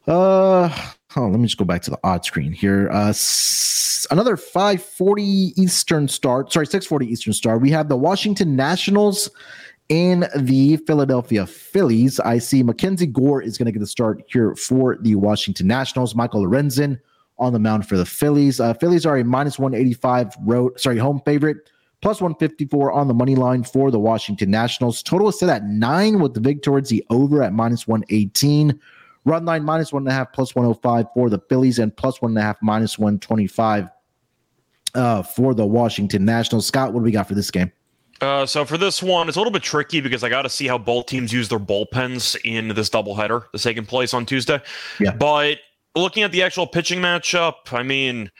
[0.08, 0.76] Uh,
[1.14, 2.90] oh, let me just go back to the odd screen here.
[2.90, 6.52] Uh, s- another 5:40 Eastern start.
[6.52, 7.60] Sorry, 6:40 Eastern start.
[7.60, 9.30] We have the Washington Nationals
[9.88, 12.18] and the Philadelphia Phillies.
[12.18, 16.16] I see Mackenzie Gore is going to get the start here for the Washington Nationals.
[16.16, 16.98] Michael Lorenzen
[17.38, 18.58] on the mound for the Phillies.
[18.58, 21.68] Uh, Phillies are a minus 185 road, sorry, home favorite
[22.02, 25.02] plus 154 on the money line for the Washington Nationals.
[25.02, 28.78] Total is set at nine with the vig towards the over at minus 118.
[29.24, 32.32] Run line minus one and a half plus 105 for the Phillies and plus one
[32.32, 33.88] and a half minus 125
[34.94, 36.66] uh, for the Washington Nationals.
[36.66, 37.70] Scott, what do we got for this game?
[38.20, 40.66] Uh, so for this one, it's a little bit tricky because I got to see
[40.66, 44.60] how both teams use their bullpens in this doubleheader that's taking place on Tuesday.
[45.00, 45.14] Yeah.
[45.14, 45.58] But
[45.96, 48.30] looking at the actual pitching matchup, I mean,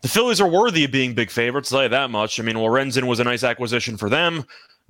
[0.00, 2.38] the Phillies are worthy of being big favorites, I'll tell you that much.
[2.38, 4.44] I mean, Lorenzen was a nice acquisition for them.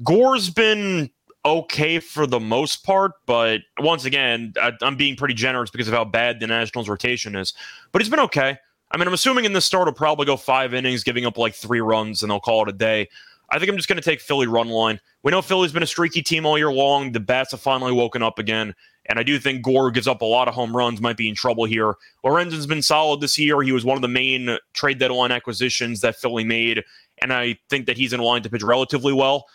[0.05, 1.11] Gore's been
[1.45, 5.95] okay for the most part, but once again, I, am being pretty generous because of
[5.95, 7.55] how bad the Nationals' rotation is.
[7.93, 8.59] But he's been okay.
[8.91, 11.55] I mean, I'm assuming in this start he'll probably go five innings, giving up like
[11.55, 13.09] three runs, and they'll call it a day.
[13.51, 15.01] I think I'm just going to take Philly run line.
[15.23, 17.13] We know Philly's been a streaky team all year long.
[17.13, 18.75] The bats have finally woken up again.
[19.09, 21.35] And I do think Gore gives up a lot of home runs, might be in
[21.35, 21.95] trouble here.
[22.25, 23.63] Lorenzen's been solid this year.
[23.63, 26.85] He was one of the main trade deadline acquisitions that Philly made.
[27.23, 29.47] And I think that he's in line to pitch relatively well.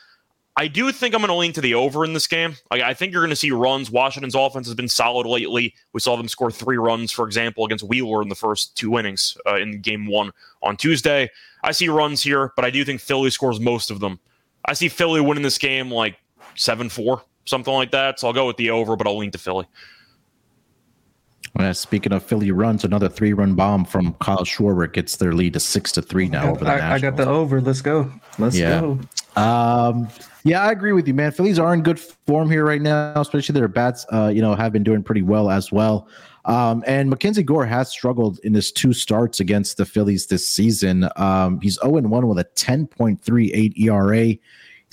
[0.56, 2.56] I do think I'm going to lean to the over in this game.
[2.70, 3.90] I think you're going to see runs.
[3.90, 5.74] Washington's offense has been solid lately.
[5.94, 9.36] We saw them score three runs, for example, against Wheeler in the first two innings
[9.48, 11.32] uh, in game one on Tuesday.
[11.64, 14.20] I see runs here, but I do think Philly scores most of them.
[14.66, 16.18] I see Philly winning this game like
[16.56, 18.20] 7 4, something like that.
[18.20, 19.68] So I'll go with the over, but I'll lean to Philly.
[21.60, 25.60] Uh, speaking of Philly runs, another three-run bomb from Kyle Schwarber gets their lead to
[25.60, 27.62] six to three now over the I, I got the over.
[27.62, 28.12] Let's go.
[28.40, 28.82] Let's yeah.
[28.82, 29.00] go.
[29.40, 30.08] Um,
[30.44, 31.32] yeah, I agree with you, man.
[31.32, 34.06] Phillies are in good form here right now, especially their bats.
[34.12, 36.08] Uh, you know, have been doing pretty well as well.
[36.46, 41.08] Um, and Mackenzie Gore has struggled in his two starts against the Phillies this season.
[41.16, 44.36] Um, he's 0 1 with a 10.38 ERA.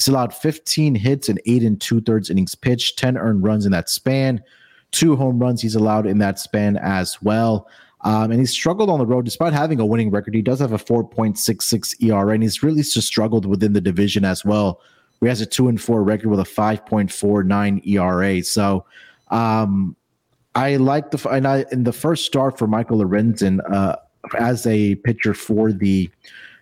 [0.01, 3.73] He's allowed 15 hits and eight and two thirds innings pitched, 10 earned runs in
[3.73, 4.43] that span
[4.91, 7.69] two home runs he's allowed in that span as well.
[8.03, 10.35] Um, and he's struggled on the road despite having a winning record.
[10.35, 14.45] He does have a 4.66 ERA, and he's really just struggled within the division as
[14.45, 14.81] well.
[15.21, 18.43] He has a two and four record with a 5.49 ERA.
[18.43, 18.87] So
[19.31, 19.95] um,
[20.55, 23.97] I like the and I in the first start for Michael Lorenzen uh,
[24.39, 26.11] as a pitcher for the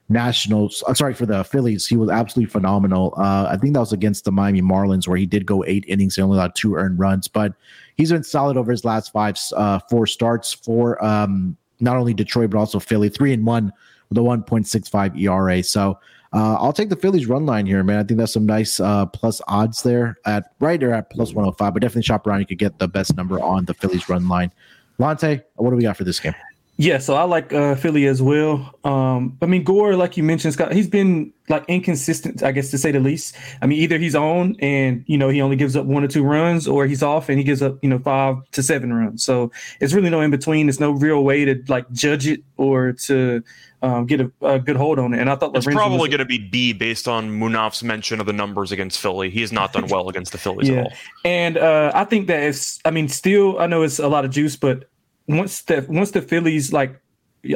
[0.09, 0.83] Nationals.
[0.87, 1.87] Uh, sorry for the Phillies.
[1.87, 3.15] He was absolutely phenomenal.
[3.17, 6.17] Uh, I think that was against the Miami Marlins where he did go eight innings
[6.17, 7.53] and only allowed two earned runs, but
[7.97, 12.51] he's been solid over his last five, uh, four starts for um, not only Detroit
[12.51, 13.09] but also Philly.
[13.09, 13.73] Three and one
[14.09, 15.63] with a 1.65 ERA.
[15.63, 15.99] So
[16.33, 17.99] uh, I'll take the Phillies run line here, man.
[17.99, 21.75] I think that's some nice uh, plus odds there at right there at plus 105.
[21.75, 22.41] But definitely shop around.
[22.41, 24.53] You could get the best number on the Phillies run line.
[24.99, 26.35] Lonte, what do we got for this game?
[26.81, 28.73] Yeah, so I like uh, Philly as well.
[28.85, 32.79] Um, I mean, Gore, like you mentioned, Scott, he's been like inconsistent, I guess to
[32.79, 33.35] say the least.
[33.61, 36.23] I mean, either he's on and you know he only gives up one or two
[36.23, 39.25] runs, or he's off and he gives up you know five to seven runs.
[39.25, 40.67] So it's really no in between.
[40.67, 43.43] There's no real way to like judge it or to
[43.83, 45.21] um, get a, a, good hold on it.
[45.21, 48.27] And I thought it's Lorenzen probably going to be B based on Munaf's mention of
[48.27, 49.31] the numbers against Philly.
[49.31, 50.77] He has not done well against the Phillies yeah.
[50.77, 50.93] at all.
[51.25, 52.79] And uh, I think that it's.
[52.85, 54.89] I mean, still, I know it's a lot of juice, but
[55.29, 57.01] once the once the Phillies like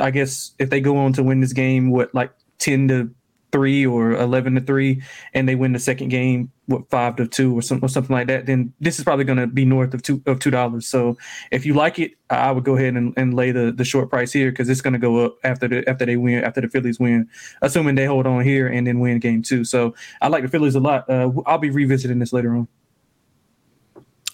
[0.00, 3.12] I guess if they go on to win this game, what like ten to
[3.50, 5.02] three or eleven to three,
[5.35, 8.26] and they win the second game what five to two or something or something like
[8.28, 10.87] that, then this is probably going to be north of two of two dollars.
[10.87, 11.16] So
[11.50, 14.32] if you like it, I would go ahead and, and lay the, the short price
[14.32, 17.00] here because it's going to go up after the after they win after the Phillies
[17.00, 17.28] win,
[17.62, 19.64] assuming they hold on here and then win game two.
[19.64, 21.08] So I like the Phillies a lot.
[21.08, 22.68] Uh, I'll be revisiting this later on.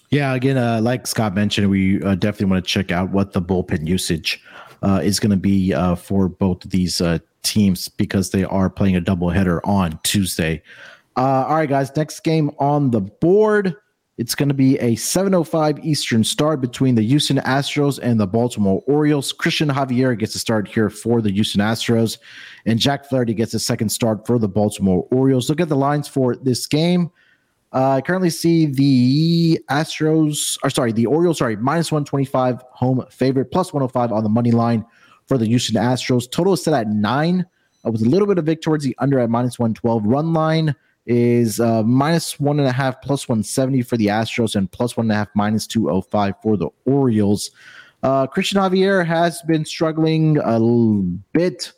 [0.09, 3.41] Yeah, again, uh, like Scott mentioned, we uh, definitely want to check out what the
[3.41, 4.43] bullpen usage
[4.81, 8.69] uh, is going to be uh, for both of these uh, teams because they are
[8.69, 10.63] playing a doubleheader on Tuesday.
[11.15, 13.75] Uh, all right, guys, next game on the board.
[14.17, 18.83] It's going to be a 7:05 Eastern start between the Houston Astros and the Baltimore
[18.85, 19.31] Orioles.
[19.31, 22.17] Cristian Javier gets a start here for the Houston Astros,
[22.65, 25.49] and Jack Flaherty gets a second start for the Baltimore Orioles.
[25.49, 27.11] Look at the lines for this game.
[27.71, 33.51] Uh, I currently see the Astros, or sorry, the Orioles, sorry, minus 125 home favorite,
[33.51, 34.83] plus 105 on the money line
[35.27, 36.29] for the Houston Astros.
[36.29, 37.45] Total is set at nine,
[37.85, 40.03] uh, with a little bit of vig towards the under at minus 112.
[40.05, 44.71] Run line is uh, minus one and a half, plus 170 for the Astros, and
[44.71, 47.51] plus one and a half, minus 205 for the Orioles.
[48.01, 50.59] Uh, Cristian Javier has been struggling a
[51.33, 51.71] bit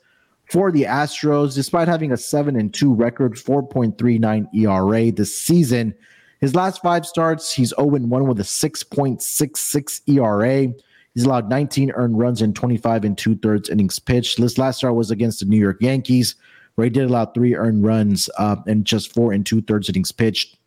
[0.52, 5.96] for the Astros, despite having a 7 and 2 record, 4.39 ERA this season.
[6.42, 10.74] His last five starts, he's 0 1 with a 6.66 ERA.
[11.14, 14.42] He's allowed 19 earned runs in 25 and two thirds innings pitched.
[14.42, 16.36] This last start was against the New York Yankees,
[16.76, 20.12] where he did allow three earned runs uh, and just four and two thirds innings
[20.12, 20.58] pitched.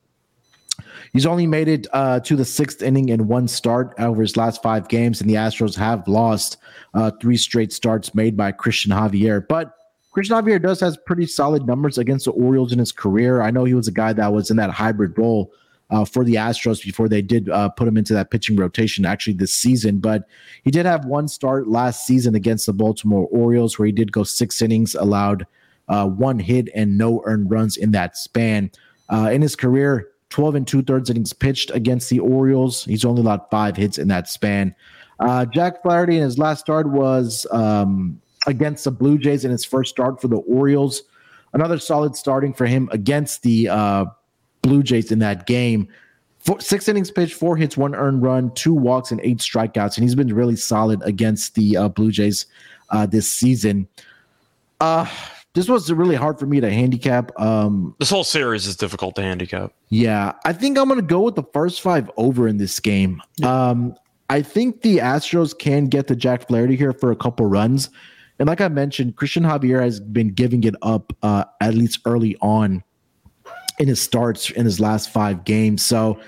[1.13, 4.63] He's only made it uh, to the sixth inning in one start over his last
[4.63, 6.57] five games, and the Astros have lost
[6.95, 9.47] uh, three straight starts made by Cristian Javier.
[9.47, 9.77] But
[10.15, 13.43] Cristian Javier does has pretty solid numbers against the Orioles in his career.
[13.43, 15.53] I know he was a guy that was in that hybrid role
[15.91, 19.35] uh, for the Astros before they did uh, put him into that pitching rotation actually
[19.35, 19.99] this season.
[19.99, 20.25] But
[20.63, 24.25] he did have one start last season against the Baltimore Orioles where he did go
[24.25, 25.47] six innings, allowed
[25.89, 28.71] uh, one hit and no earned runs in that span.
[29.13, 32.85] Uh, in his career, 12 and two thirds innings pitched against the Orioles.
[32.85, 34.75] He's only allowed five hits in that span.
[35.21, 39.65] Uh, Jack Flaherty in his last start was um, against the Blue Jays in his
[39.65, 41.05] first start for the Orioles.
[41.53, 44.07] Another solid starting for him against the uh,
[44.63, 45.87] Blue Jays in that game.
[46.41, 49.97] Four, six innings pitched, four hits, one earned run, two walks, and eight strikeouts.
[49.97, 52.47] And he's been really solid against the uh, Blue Jays
[52.91, 53.87] uh, this season.
[54.81, 55.07] Uh,
[55.55, 57.31] this was really hard for me to handicap.
[57.41, 59.73] Um, this whole series is difficult to handicap.
[59.89, 63.23] Yeah, I think I'm going to go with the first five over in this game.
[63.37, 63.69] Yeah.
[63.69, 63.95] Um,
[64.31, 67.89] I think the Astros can get to Jack Flaherty here for a couple runs.
[68.39, 72.37] And like I mentioned, Cristian Javier has been giving it up uh, at least early
[72.41, 72.83] on
[73.79, 75.83] in his starts in his last five games.
[75.83, 76.21] So,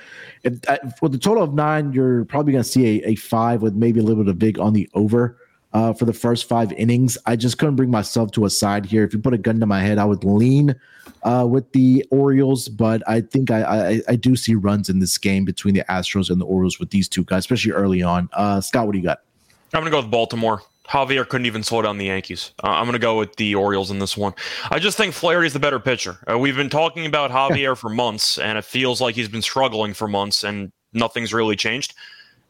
[0.45, 3.63] if, uh, with the total of nine, you're probably going to see a, a, five
[3.63, 5.39] with maybe a little bit of vig on the over
[5.77, 7.19] uh, for the first five innings.
[7.27, 9.05] I just couldn't bring myself to a side here.
[9.05, 10.75] If you put a gun to my head, I would lean
[11.23, 15.19] uh, with the Orioles, but I think I, I, I do see runs in this
[15.19, 18.31] game between the Astros and the Orioles with these two guys, especially early on.
[18.33, 19.21] Uh, Scott, what do you got?
[19.75, 20.63] I'm going to go with Baltimore.
[20.89, 22.53] Javier couldn't even slow down the Yankees.
[22.65, 24.33] Uh, I'm going to go with the Orioles in this one.
[24.71, 26.17] I just think Flaherty's the better pitcher.
[26.31, 29.93] Uh, we've been talking about Javier for months, and it feels like he's been struggling
[29.93, 31.93] for months, and nothing's really changed.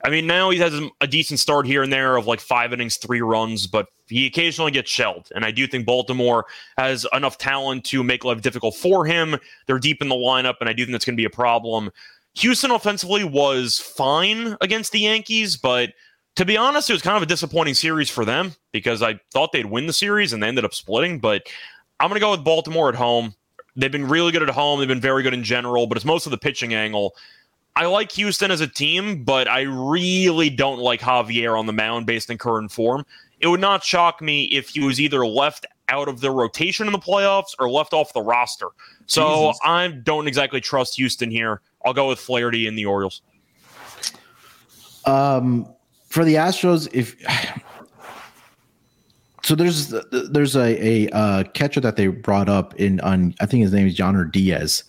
[0.05, 2.97] I mean, now he has a decent start here and there of like five innings,
[2.97, 5.29] three runs, but he occasionally gets shelled.
[5.35, 6.47] And I do think Baltimore
[6.79, 9.37] has enough talent to make life difficult for him.
[9.67, 11.91] They're deep in the lineup, and I do think that's going to be a problem.
[12.35, 15.91] Houston offensively was fine against the Yankees, but–
[16.37, 19.53] to be honest, it was kind of a disappointing series for them because I thought
[19.53, 21.19] they'd win the series and they ended up splitting.
[21.19, 21.49] But
[21.99, 23.35] I'm going to go with Baltimore at home.
[23.75, 24.79] They've been really good at home.
[24.79, 27.15] They've been very good in general, but it's most of the pitching angle.
[27.77, 32.07] I like Houston as a team, but I really don't like Javier on the mound
[32.07, 33.05] based on current form.
[33.39, 36.93] It would not shock me if he was either left out of the rotation in
[36.95, 38.69] the playoffs or left off the roster.
[39.05, 39.61] So Jesus.
[39.63, 41.61] I don't exactly trust Houston here.
[41.85, 43.21] I'll go with Flaherty and the Orioles.
[45.05, 45.69] Um,
[46.09, 47.15] for the Astros, if
[49.43, 53.63] so, there's there's a, a uh, catcher that they brought up in on I think
[53.63, 54.83] his name is Yainer Diaz,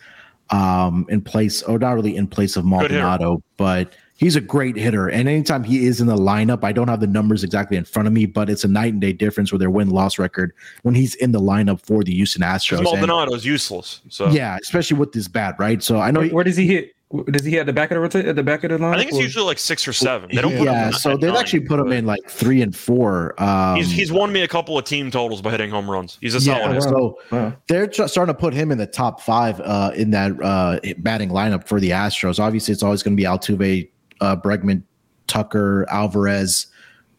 [0.50, 5.08] um, in place or not really in place of Maldonado, but he's a great hitter.
[5.08, 8.08] And anytime he is in the lineup, I don't have the numbers exactly in front
[8.08, 10.96] of me, but it's a night and day difference with their win loss record when
[10.96, 12.84] he's in the lineup for the Houston Astros.
[12.84, 14.02] Maldonado is useless.
[14.10, 15.82] So yeah, especially with this bat, right?
[15.82, 16.94] So I know where, where does he hit?
[17.32, 18.94] Does he have the back of the rotate at the back of the line?
[18.94, 19.22] I think it's or?
[19.22, 20.30] usually like six or seven.
[20.34, 20.62] They don't.
[20.62, 23.42] yeah, so they've nine, actually put him in like three and four.
[23.42, 26.18] Um, he's he's won me a couple of team totals by hitting home runs.
[26.20, 26.74] He's a solid.
[26.74, 27.56] Yeah, so wow.
[27.68, 31.66] they're starting to put him in the top five uh, in that uh, batting lineup
[31.66, 32.42] for the Astros.
[32.42, 33.90] Obviously, it's always going to be Altuve,
[34.20, 34.84] uh, Bregman,
[35.28, 36.68] Tucker, Alvarez,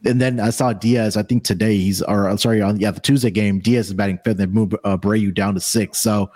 [0.04, 1.16] and then I saw Diaz.
[1.16, 4.18] I think today he's or I'm sorry on yeah the Tuesday game Diaz is batting
[4.22, 4.36] fifth.
[4.36, 5.96] They moved uh, Abreu down to six.
[5.98, 6.30] So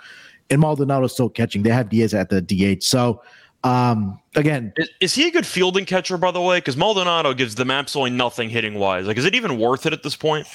[0.49, 1.63] and Maldonado's still catching.
[1.63, 2.83] They have Diaz at the DH.
[2.83, 3.21] So
[3.63, 6.57] um again, is, is he a good fielding catcher by the way?
[6.57, 9.07] Because Maldonado gives them absolutely nothing hitting wise.
[9.07, 10.47] Like, is it even worth it at this point?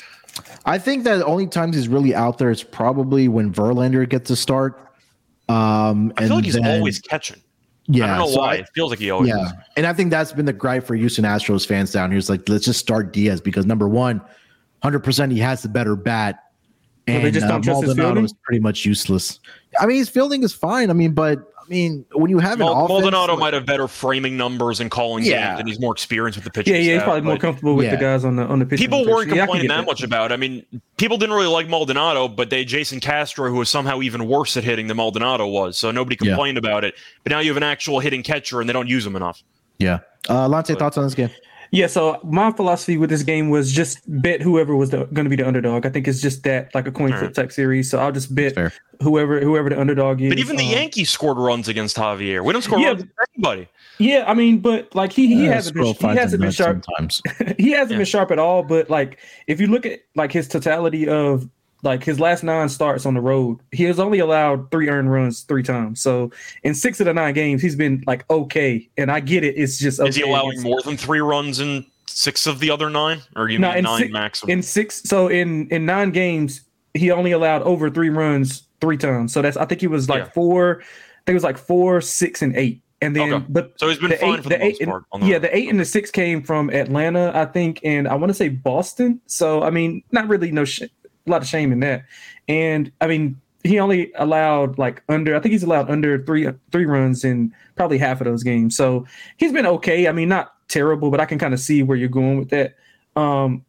[0.64, 4.30] I think that the only times he's really out there is probably when Verlander gets
[4.30, 4.78] a start.
[5.48, 7.40] Um, I feel like he's then, always catching.
[7.86, 8.52] Yeah, I don't know so why.
[8.52, 9.30] I, it feels like he always.
[9.30, 9.52] Yeah, is.
[9.78, 12.18] and I think that's been the gripe for Houston Astros fans down here.
[12.18, 14.20] Is like, let's just start Diaz because number one,
[14.82, 16.44] hundred percent, he has the better bat,
[17.06, 19.40] and so just don't uh, Maldonado is pretty much useless.
[19.80, 20.90] I mean, his fielding is fine.
[20.90, 23.66] I mean, but I mean, when you have an Mal- offense, Maldonado like, might have
[23.66, 25.48] better framing numbers and calling yeah.
[25.48, 26.66] games, and he's more experienced with the pitch.
[26.66, 27.92] Yeah, yeah, he's probably more comfortable with yeah.
[27.92, 28.78] the guys on the on the pitch.
[28.78, 30.30] People weren't yeah, complaining that, that much about.
[30.30, 30.34] It.
[30.34, 30.64] I mean,
[30.96, 34.64] people didn't really like Maldonado, but they Jason Castro, who was somehow even worse at
[34.64, 36.94] hitting than Maldonado was, so nobody complained about it.
[37.24, 39.42] But now you have an actual hitting catcher, and they don't use him enough.
[39.78, 41.30] Yeah, uh, Lonte, thoughts on this game?
[41.70, 45.36] Yeah, so my philosophy with this game was just bet whoever was going to be
[45.36, 45.84] the underdog.
[45.84, 47.90] I think it's just that like a coin flip type series.
[47.90, 48.56] So I'll just bet
[49.02, 50.30] whoever whoever the underdog is.
[50.30, 52.42] But even the um, Yankees scored runs against Javier.
[52.42, 53.68] We don't score yeah, runs against anybody.
[53.98, 56.84] Yeah, I mean, but like he he yeah, hasn't been he hasn't been sharp.
[56.84, 57.22] Sometimes.
[57.58, 57.96] he hasn't yeah.
[57.98, 58.62] been sharp at all.
[58.62, 61.48] But like if you look at like his totality of
[61.82, 65.42] like his last nine starts on the road, he has only allowed three earned runs
[65.42, 66.00] three times.
[66.00, 66.30] So
[66.62, 68.88] in six of the nine games, he's been like okay.
[68.96, 69.54] And I get it.
[69.56, 70.08] It's just okay.
[70.08, 73.58] is he allowing more than three runs in six of the other nine, or you
[73.58, 74.50] no, mean nine six, maximum?
[74.50, 76.62] In six, so in in nine games,
[76.94, 79.32] he only allowed over three runs three times.
[79.32, 80.30] So that's I think he was like yeah.
[80.30, 80.80] four.
[80.80, 80.84] I
[81.26, 82.82] think it was like four, six, and eight.
[83.00, 83.46] And then, okay.
[83.48, 85.04] but so he's been fine eight, for the, the eight, part.
[85.12, 88.30] The yeah, the eight and the six came from Atlanta, I think, and I want
[88.30, 89.20] to say Boston.
[89.26, 90.82] So I mean, not really no sh-
[91.28, 92.04] a lot of shame in that.
[92.48, 96.86] And I mean, he only allowed like under I think he's allowed under three three
[96.86, 98.76] runs in probably half of those games.
[98.76, 100.08] So he's been okay.
[100.08, 102.76] I mean, not terrible, but I can kind of see where you're going with that.
[103.16, 103.64] Um,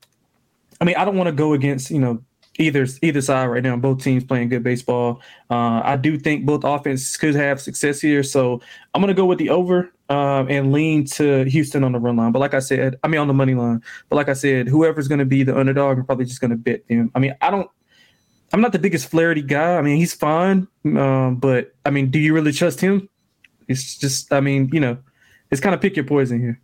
[0.82, 2.24] I mean, I don't want to go against you know
[2.60, 3.76] either either side right now.
[3.78, 5.22] Both teams playing good baseball.
[5.50, 8.62] Uh, I do think both offenses could have success here, so
[8.94, 12.32] I'm to go with the over um, and lean to Houston on the run line.
[12.32, 13.82] But like I said, I mean on the money line.
[14.10, 16.58] But like I said, whoever's going to be the underdog, I'm probably just going to
[16.58, 17.12] bet them.
[17.16, 17.70] I mean, I don't.
[18.52, 19.78] I'm not the biggest Flaherty guy.
[19.78, 23.08] I mean, he's fine, um, but I mean, do you really trust him?
[23.68, 24.98] It's just, I mean, you know,
[25.52, 26.60] it's kind of pick your poison here.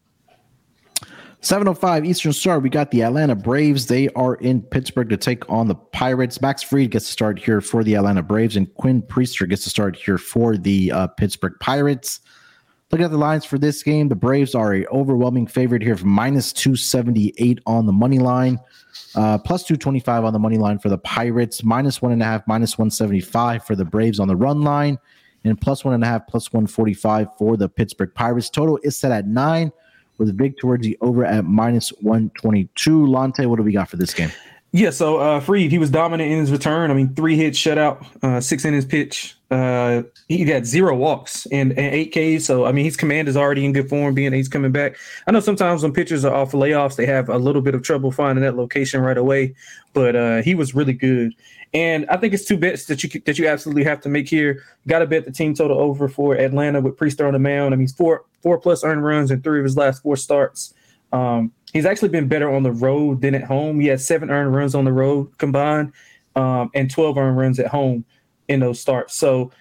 [1.42, 3.86] 705 Eastern Star, we got the Atlanta Braves.
[3.86, 6.42] They are in Pittsburgh to take on the Pirates.
[6.42, 9.70] Max Fried gets to start here for the Atlanta Braves, and Quinn Priester gets to
[9.70, 12.20] start here for the uh, Pittsburgh Pirates.
[12.91, 14.10] Look at the lines for this game.
[14.10, 18.60] The Braves are a overwhelming favorite here for minus 278 on the money line,
[19.15, 22.43] uh, plus 225 on the money line for the Pirates, minus one and a half,
[22.48, 25.00] minus 175 for the Braves on the run line,
[25.43, 28.52] and plus one and a half, plus 145 for the Pittsburgh Pirates.
[28.52, 29.71] Total is set at nine
[30.19, 33.08] with vig towards the over at minus 122.
[33.08, 34.32] Lonte, what do we got for this game?
[34.76, 36.92] Yeah, so uh, Fried, he was dominant in his return.
[36.92, 39.38] I mean, three hits shutout, uh, six innings pitch.
[39.50, 42.44] Uh, he got zero walks and, eight Ks.
[42.44, 44.98] So, I mean, his command is already in good form, being that he's coming back.
[45.28, 48.12] I know sometimes when pitchers are off layoffs, they have a little bit of trouble
[48.12, 49.56] finding that location right away,
[49.94, 51.34] but uh, he was really good.
[51.74, 54.62] And I think it's two bets that you that you absolutely have to make here.
[54.88, 57.74] Got to bet the team total over for Atlanta with Priester on the mound.
[57.74, 60.74] I mean, four four plus earned runs in three of his last four starts.
[61.14, 63.82] Um, he's actually been better on the road than at home.
[63.82, 65.92] He had seven earned runs on the road combined,
[66.36, 68.06] um, and twelve earned runs at home
[68.48, 69.14] in those starts.
[69.14, 69.52] So,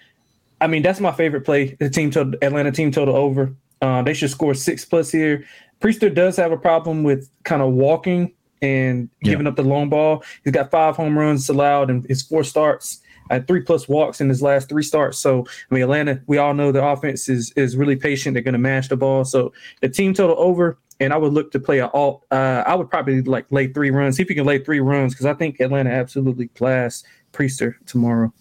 [0.60, 1.76] I mean, that's my favorite play.
[1.80, 3.52] The team total, Atlanta team total over.
[3.82, 5.44] Uh, they should score six plus here.
[5.80, 9.50] Priester does have a problem with kind of walking and giving yeah.
[9.50, 10.22] up the long ball.
[10.44, 13.00] He's got five home runs allowed in his four starts.
[13.30, 15.18] Had three plus walks in his last three starts.
[15.18, 18.34] So I mean, Atlanta, we all know the offense is is really patient.
[18.34, 19.24] They're going to mash the ball.
[19.24, 22.24] So the team total over, and I would look to play a alt.
[22.30, 24.16] Uh, I would probably like lay three runs.
[24.16, 28.32] See if you can lay three runs because I think Atlanta absolutely class Priester tomorrow.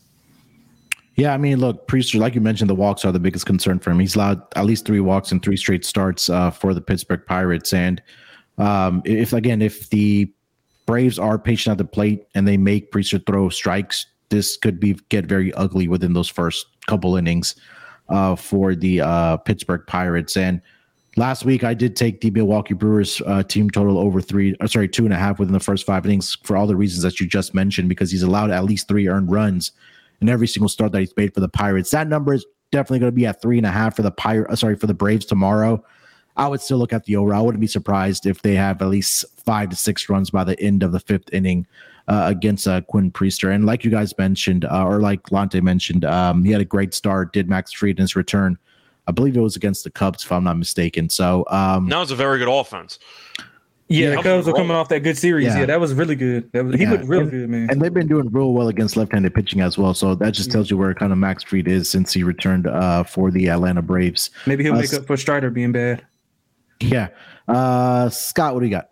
[1.16, 3.92] Yeah, I mean, look, Priester, like you mentioned, the walks are the biggest concern for
[3.92, 4.00] him.
[4.00, 7.72] He's allowed at least three walks in three straight starts uh, for the Pittsburgh Pirates,
[7.74, 8.02] and
[8.58, 10.32] um, if again, if the
[10.86, 14.96] Braves are patient at the plate and they make Priester throw strikes, this could be
[15.10, 17.56] get very ugly within those first couple innings
[18.10, 20.36] uh, for the uh, Pittsburgh Pirates.
[20.36, 20.62] And
[21.16, 24.88] last week, I did take the Milwaukee Brewers uh, team total over three, uh, sorry,
[24.88, 27.28] two and a half within the first five innings for all the reasons that you
[27.28, 29.72] just mentioned, because he's allowed at least three earned runs
[30.22, 31.92] in every single start that he's made for the Pirates.
[31.92, 34.50] That number is definitely going to be at three and a half for the Pirate,
[34.50, 35.84] uh, sorry, for the Braves tomorrow.
[36.36, 37.34] I would still look at the over.
[37.34, 40.60] I wouldn't be surprised if they have at least five to six runs by the
[40.60, 41.68] end of the fifth inning
[42.08, 43.54] uh, against uh, Quinn Priester.
[43.54, 46.96] And like you guys mentioned, uh, or like Lante mentioned, um, he had a great
[46.96, 47.34] start.
[47.34, 48.58] Did Max Fried in his return?
[49.08, 51.10] I believe it was against the Cubs, if I'm not mistaken.
[51.10, 53.00] So um, that was a very good offense.
[53.90, 55.48] Yeah, Yeah, the Cubs were coming off that good series.
[55.48, 55.60] Yeah.
[55.60, 56.50] Yeah, that was really good.
[56.54, 57.70] That was, he Yeah, looked really and- good, man.
[57.70, 59.94] And they've been doing real well against left-handed pitching as well.
[59.94, 63.04] So that just tells you where kind of Max Street is since he returned uh,
[63.04, 64.32] for the Atlanta Braves.
[64.48, 66.06] Maybe he'll uh, make up for Strider being bad.
[66.80, 67.10] Yeah.
[67.48, 68.90] Uh, Scott, what do you got?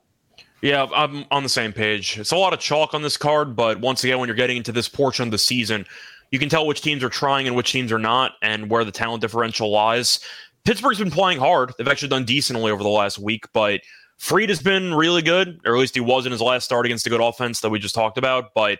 [0.61, 2.19] Yeah, I'm on the same page.
[2.19, 4.71] It's a lot of chalk on this card, but once again, when you're getting into
[4.71, 5.85] this portion of the season,
[6.31, 8.91] you can tell which teams are trying and which teams are not, and where the
[8.91, 10.19] talent differential lies.
[10.63, 11.73] Pittsburgh's been playing hard.
[11.77, 13.81] They've actually done decently over the last week, but
[14.17, 17.03] Fried has been really good, or at least he was in his last start against
[17.03, 18.53] the good offense that we just talked about.
[18.53, 18.79] But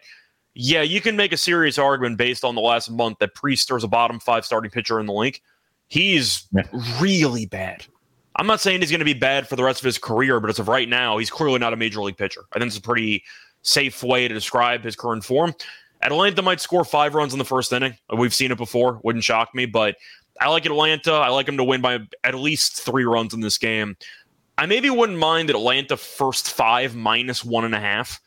[0.53, 3.83] yeah, you can make a serious argument based on the last month that Priester is
[3.83, 5.39] a bottom five starting pitcher in the league.
[5.87, 6.63] He's Yeah.
[6.99, 7.85] really bad.
[8.35, 10.49] I'm not saying he's going to be bad for the rest of his career, but
[10.49, 12.43] as of right now, he's clearly not a major league pitcher.
[12.53, 13.23] I think it's a pretty
[13.63, 15.53] safe way to describe his current form.
[16.03, 17.95] Atlanta might score five runs in the first inning.
[18.15, 18.99] We've seen it before.
[19.03, 19.95] Wouldn't shock me, but
[20.39, 21.13] I like Atlanta.
[21.13, 23.95] I like them to win by at least three runs in this game.
[24.57, 28.19] I maybe wouldn't mind Atlanta first five minus one and a half.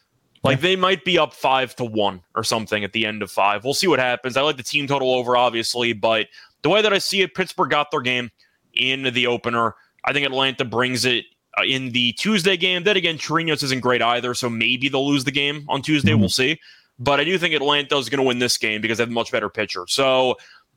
[0.42, 3.64] Like they might be up five to one or something at the end of five.
[3.64, 4.36] We'll see what happens.
[4.36, 6.26] I like the team total over, obviously, but
[6.62, 8.30] the way that I see it, Pittsburgh got their game
[8.74, 9.74] in the opener.
[10.04, 11.24] I think Atlanta brings it
[11.58, 12.84] uh, in the Tuesday game.
[12.84, 16.12] Then again, Chirinos isn't great either, so maybe they'll lose the game on Tuesday.
[16.12, 16.20] Mhm.
[16.20, 16.60] We'll see.
[16.98, 19.12] But I do think Atlanta is going to win this game because they have a
[19.12, 19.84] much better pitcher.
[19.88, 20.36] So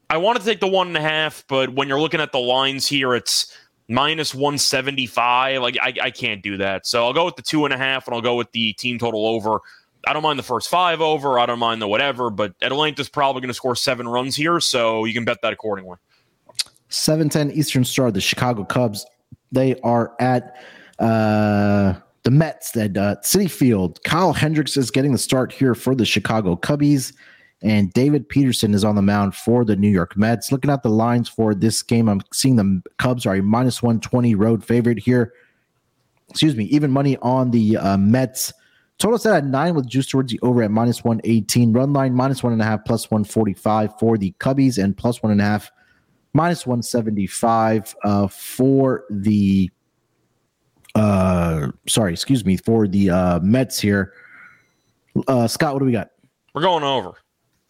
[0.10, 2.40] I want to take the one and a half, but when you're looking at the
[2.40, 3.56] lines here, it's
[3.88, 5.62] minus 175.
[5.62, 6.88] Like I, I can't do that.
[6.88, 8.98] So I'll go with the two and a half and I'll go with the team
[8.98, 9.60] total over.
[10.08, 11.38] I don't mind the first five over.
[11.38, 15.04] I don't mind the whatever, but Atlanta's probably going to score seven runs here, so
[15.06, 15.98] you can bet that accordingly.
[16.90, 19.06] 710 Eastern Star, the Chicago Cubs.
[19.52, 20.56] They are at
[21.00, 21.96] uh,
[22.28, 24.04] the Mets at uh, Citi Field.
[24.04, 27.14] Kyle Hendricks is getting the start here for the Chicago Cubbies,
[27.62, 30.52] and David Peterson is on the mound for the New York Mets.
[30.52, 34.36] Looking at the lines for this game, I'm seeing the Cubs are a minus 120
[34.36, 35.32] road favorite here.
[36.30, 38.52] Excuse me, even money on the uh, Mets.
[38.98, 41.72] Total set at nine with juice towards the over at minus 118.
[41.72, 45.32] Run line minus one and a half, plus 145 for the Cubbies, and plus one
[45.32, 45.72] and a half
[46.34, 49.72] minus 175 uh, for the
[50.98, 54.14] uh sorry excuse me for the uh mets here
[55.28, 56.12] uh scott what do we got
[56.54, 57.14] We're going over.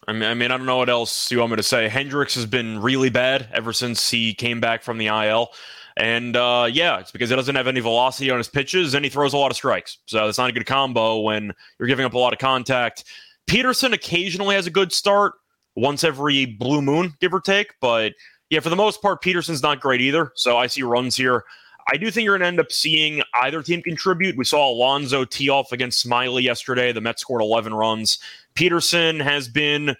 [0.06, 1.86] I mean, I mean, I don't know what else you want me to say.
[1.86, 5.50] Hendricks has been really bad ever since he came back from the IL.
[5.98, 9.10] And uh, yeah, it's because he doesn't have any velocity on his pitches and he
[9.10, 9.98] throws a lot of strikes.
[10.06, 13.04] So that's not a good combo when you're giving up a lot of contact.
[13.46, 15.34] Peterson occasionally has a good start
[15.76, 17.74] once every blue moon, give or take.
[17.82, 18.14] But
[18.48, 20.32] yeah, for the most part, Peterson's not great either.
[20.36, 21.44] So I see runs here.
[21.90, 24.36] I do think you're going to end up seeing either team contribute.
[24.36, 26.92] We saw Alonso tee off against Smiley yesterday.
[26.92, 28.18] The Mets scored 11 runs.
[28.54, 29.96] Peterson has been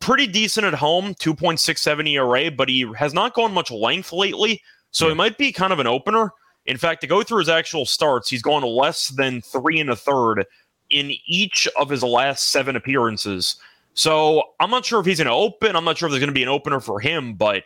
[0.00, 4.62] pretty decent at home, 2.67 ERA, but he has not gone much length lately.
[4.90, 6.30] So he might be kind of an opener.
[6.66, 9.96] In fact, to go through his actual starts, he's gone less than three and a
[9.96, 10.44] third
[10.90, 13.56] in each of his last seven appearances.
[13.94, 15.74] So I'm not sure if he's going to open.
[15.74, 17.64] I'm not sure if there's going to be an opener for him, but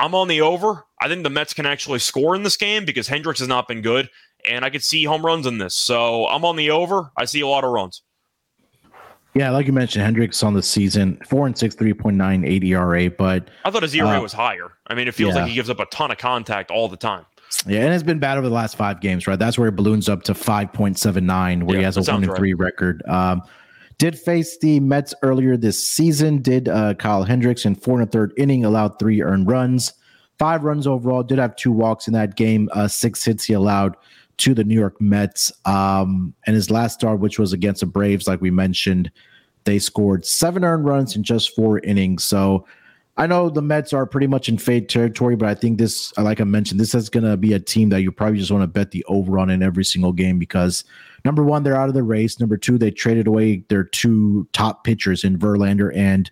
[0.00, 0.84] I'm on the over.
[1.00, 3.82] I think the Mets can actually score in this game because Hendricks has not been
[3.82, 4.08] good,
[4.48, 5.76] and I could see home runs in this.
[5.76, 7.10] So I'm on the over.
[7.16, 8.02] I see a lot of runs.
[9.34, 13.70] yeah like you mentioned hendricks on the season four and six 3.98 era but I
[13.70, 14.72] thought his ERA Uh, was higher.
[14.88, 15.42] I mean, it feels yeah.
[15.42, 17.24] like he gives up a ton of contact all the time.
[17.66, 20.08] yeah and it's been bad over the last five games right that's where it balloons
[20.08, 22.36] up to 5.79 where he has a one and right.
[22.38, 23.42] three record um
[24.00, 26.40] did face the Mets earlier this season.
[26.40, 29.92] Did uh, Kyle Hendricks in four and a third inning allowed three earned runs,
[30.38, 31.22] five runs overall.
[31.22, 32.70] Did have two walks in that game.
[32.72, 33.94] Uh, six hits he allowed
[34.38, 35.52] to the New York Mets.
[35.66, 39.12] Um, and his last start, which was against the Braves, like we mentioned,
[39.64, 42.24] they scored seven earned runs in just four innings.
[42.24, 42.66] So
[43.18, 46.40] I know the Mets are pretty much in fade territory, but I think this, like
[46.40, 48.66] I mentioned, this is going to be a team that you probably just want to
[48.66, 50.84] bet the over on in every single game because
[51.24, 52.40] number one, they're out of the race.
[52.40, 56.30] Number two, they traded away their two top pitchers in Verlander and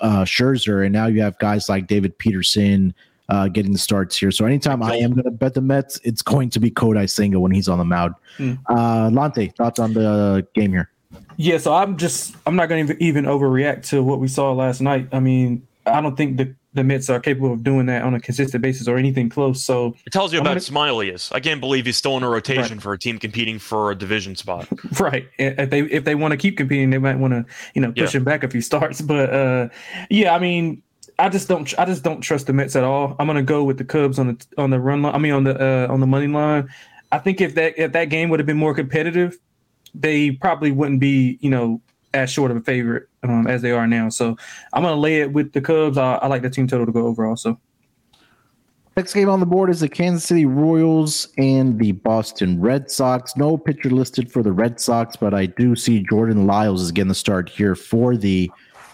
[0.00, 2.94] uh, Scherzer, and now you have guys like David Peterson
[3.28, 4.30] uh, getting the starts here.
[4.30, 7.40] So anytime I am going to bet the Mets, it's going to be Kodai Senga
[7.40, 8.14] when he's on the mound.
[8.36, 8.54] Hmm.
[8.68, 10.90] Uh, Lonte, thoughts on the game here?
[11.36, 14.80] Yeah, so I'm just I'm not going to even overreact to what we saw last
[14.80, 15.08] night.
[15.12, 18.20] I mean, I don't think the the Mets are capable of doing that on a
[18.20, 19.62] consistent basis or anything close.
[19.62, 21.30] So It tells you I'm about gonna- Smiley is.
[21.32, 24.36] I can't believe he's still in a rotation for a team competing for a division
[24.36, 24.68] spot.
[25.00, 27.44] right, if they if they want to keep competing, they might want to
[27.74, 28.18] you know push Yeah.
[28.18, 29.00] him back a few starts.
[29.12, 29.68] But uh,
[30.10, 30.82] yeah, I mean.
[31.18, 31.72] I just don't.
[31.78, 33.14] I just don't trust the Mets at all.
[33.18, 35.14] I'm gonna go with the Cubs on the on the run line.
[35.14, 35.54] I mean, on the
[35.88, 36.68] uh, on the money line.
[37.12, 39.38] I think if that if that game would have been more competitive,
[39.94, 41.80] they probably wouldn't be you know
[42.14, 44.08] as short of a favorite um, as they are now.
[44.08, 44.36] So
[44.72, 45.98] I'm gonna lay it with the Cubs.
[45.98, 47.58] I, I like the team total to go over also.
[48.94, 53.34] Next game on the board is the Kansas City Royals and the Boston Red Sox.
[53.38, 57.08] No pitcher listed for the Red Sox, but I do see Jordan Lyles is getting
[57.08, 58.50] the start here for the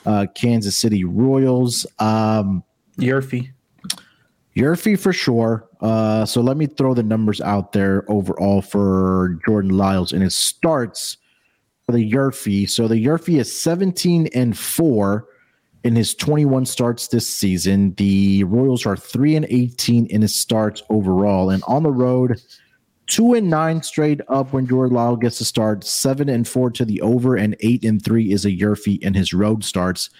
[0.07, 1.85] uh, Kansas City Royals.
[1.99, 2.63] Um,
[2.99, 3.51] YRFI.
[4.55, 5.69] YRFI for sure.
[5.81, 10.33] Uh, so let me throw the numbers out there overall for Jordan Lyles, and it
[10.33, 11.17] starts
[11.93, 12.69] the YRFI.
[12.69, 15.27] So the YRFI is 17 and 4
[15.85, 17.95] in his 21 starts this season.
[17.95, 21.51] The Royals are 3 and 18 in his starts overall.
[21.51, 22.41] And on the road,
[23.07, 26.85] 2 and 9 straight up when Jordan Lyle gets to start, 7 and 4 to
[26.85, 30.11] the over, and 8 and 3 is a YRFI in his road starts.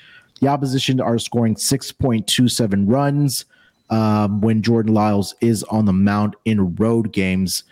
[0.41, 3.45] The opposition are scoring 6.27 runs
[3.91, 7.65] um, when Jordan Lyles is on the mound in road games.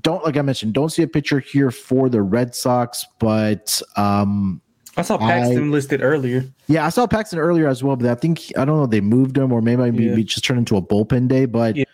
[0.00, 4.60] Don't, like I mentioned, don't see a pitcher here for the Red Sox, but um,
[4.96, 6.44] I saw Paxton I, listed earlier.
[6.66, 9.38] Yeah, I saw Paxton earlier as well, but I think I don't know they moved
[9.38, 10.14] him or maybe yeah.
[10.14, 11.46] we just turned into a bullpen day.
[11.46, 11.84] But yeah.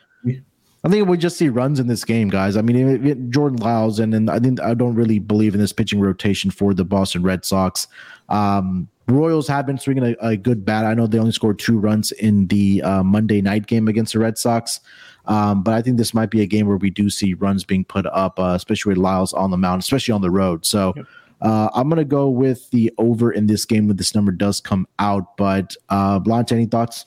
[0.84, 2.56] I think we just see runs in this game, guys.
[2.56, 6.00] I mean, Jordan Lyles, and then I think I don't really believe in this pitching
[6.00, 7.88] rotation for the Boston Red Sox.
[8.28, 10.84] Um, Royals have been swinging a, a, good bat.
[10.84, 14.18] I know they only scored two runs in the uh, Monday night game against the
[14.18, 14.80] Red Sox,
[15.26, 17.84] um, but I think this might be a game where we do see runs being
[17.84, 20.64] put up, uh, especially with Lyles on the mound, especially on the road.
[20.66, 20.92] So.
[20.96, 21.06] Yep
[21.40, 24.60] uh, I'm going to go with the over in this game when this number does
[24.60, 25.36] come out.
[25.36, 27.06] But uh, Blanche, any thoughts?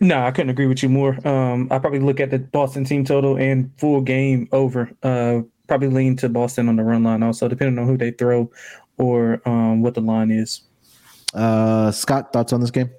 [0.00, 1.16] No, I couldn't agree with you more.
[1.26, 4.90] Um, I probably look at the Boston team total and full game over.
[5.02, 8.50] Uh, probably lean to Boston on the run line also, depending on who they throw
[8.98, 10.62] or um, what the line is.
[11.34, 12.90] Uh, Scott, thoughts on this game?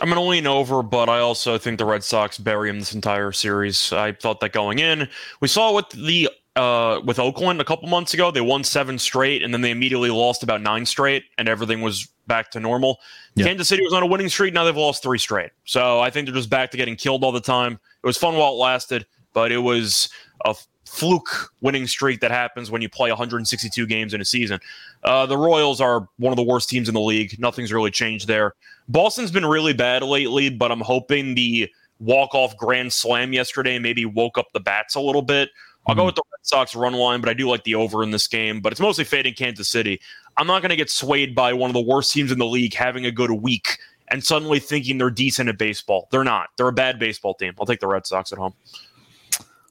[0.00, 2.94] I'm going to lean over, but I also think the Red Sox bury him this
[2.94, 3.92] entire series.
[3.92, 5.08] I thought that going in.
[5.40, 8.30] We saw what the uh, with Oakland a couple months ago.
[8.30, 12.08] They won seven straight, and then they immediately lost about nine straight, and everything was
[12.26, 12.98] back to normal.
[13.34, 13.46] Yeah.
[13.46, 14.52] Kansas City was on a winning streak.
[14.52, 15.50] Now they've lost three straight.
[15.64, 17.74] So I think they're just back to getting killed all the time.
[17.74, 20.08] It was fun while it lasted, but it was
[20.44, 20.54] a
[20.86, 24.58] fluke winning streak that happens when you play 162 games in a season.
[25.04, 27.38] Uh, the Royals are one of the worst teams in the league.
[27.38, 28.54] Nothing's really changed there.
[28.88, 31.68] Boston's been really bad lately, but I'm hoping the
[31.98, 35.50] walk off grand slam yesterday maybe woke up the bats a little bit.
[35.86, 36.06] I'll go mm-hmm.
[36.06, 38.60] with the Red Sox run line, but I do like the over in this game.
[38.60, 40.00] But it's mostly fading Kansas City.
[40.36, 42.74] I'm not going to get swayed by one of the worst teams in the league
[42.74, 43.78] having a good week
[44.08, 46.08] and suddenly thinking they're decent at baseball.
[46.10, 46.48] They're not.
[46.56, 47.54] They're a bad baseball team.
[47.58, 48.54] I'll take the Red Sox at home.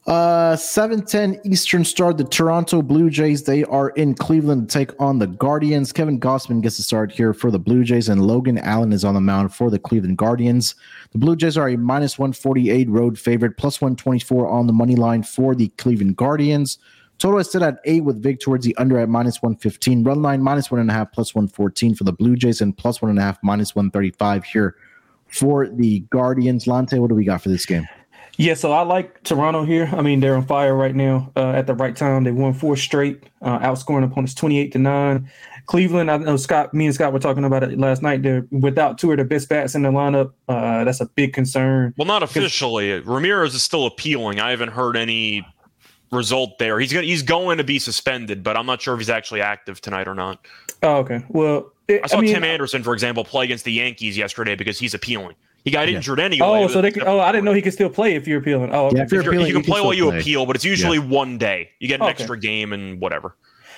[0.07, 2.17] Uh, 710 Eastern start.
[2.17, 5.91] The Toronto Blue Jays, they are in Cleveland to take on the Guardians.
[5.91, 9.15] Kevin Gausman gets to start here for the Blue Jays, and Logan Allen is on
[9.15, 10.75] the mound for the Cleveland Guardians.
[11.11, 15.23] The Blue Jays are a minus 148 road favorite, plus 124 on the money line
[15.23, 16.77] for the Cleveland Guardians.
[17.17, 20.03] Total is set at eight with Vig towards the under at minus 115.
[20.03, 23.01] Run line minus one and a half, plus 114 for the Blue Jays, and plus
[23.01, 24.75] one and a half, minus 135 here
[25.25, 26.65] for the Guardians.
[26.65, 27.87] Lonte, what do we got for this game?
[28.37, 29.89] Yeah, so I like Toronto here.
[29.93, 31.31] I mean, they're on fire right now.
[31.35, 35.29] Uh, at the right time, they won four straight, uh, outscoring opponents twenty-eight to nine.
[35.67, 38.21] Cleveland, I know Scott, me and Scott were talking about it last night.
[38.21, 40.31] They're without two of their best bats in the lineup.
[40.47, 41.93] Uh, that's a big concern.
[41.97, 42.99] Well, not officially.
[42.99, 44.39] Ramirez is still appealing.
[44.39, 45.43] I haven't heard any
[46.11, 46.79] result there.
[46.79, 49.81] He's going he's going to be suspended, but I'm not sure if he's actually active
[49.81, 50.45] tonight or not.
[50.83, 51.23] Oh, okay.
[51.29, 54.55] Well, it, I saw I mean, Tim Anderson, for example, play against the Yankees yesterday
[54.55, 55.35] because he's appealing.
[55.65, 55.95] He got yeah.
[55.95, 56.47] injured anyway.
[56.47, 58.69] Oh, so they can, oh, I didn't know he could still play if you're appealing.
[58.71, 58.97] Oh, okay.
[58.97, 60.19] yeah, if you're appealing, you can, you can play while you play.
[60.19, 61.05] appeal, but it's usually yeah.
[61.05, 61.71] one day.
[61.79, 62.11] You get an okay.
[62.11, 63.35] extra game and whatever.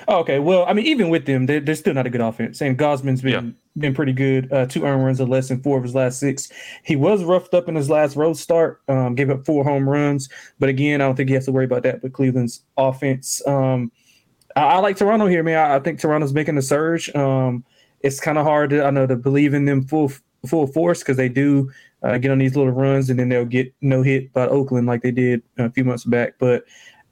[0.10, 0.40] Oh, okay.
[0.40, 2.62] Well, I mean, even with them, they're, they're still not a good offense.
[2.62, 3.52] And Gausman's been yeah.
[3.78, 4.52] been pretty good.
[4.52, 6.52] Uh, two earned runs of less than four of his last six.
[6.84, 8.82] He was roughed up in his last road start.
[8.90, 10.28] Um, gave up four home runs,
[10.60, 13.42] but again, I don't think he has to worry about that with Cleveland's offense.
[13.48, 13.94] Um,
[14.58, 15.58] I, I, like Toronto here, man.
[15.58, 17.14] I, I think Toronto's making a surge.
[17.16, 17.64] Um,
[18.02, 20.12] it's kind of hard to I know to believe in them full
[20.46, 21.72] full force because they do
[22.04, 25.02] uh, get on these little runs and then they'll get no hit by Oakland like
[25.02, 26.36] they did a few months back.
[26.40, 26.66] But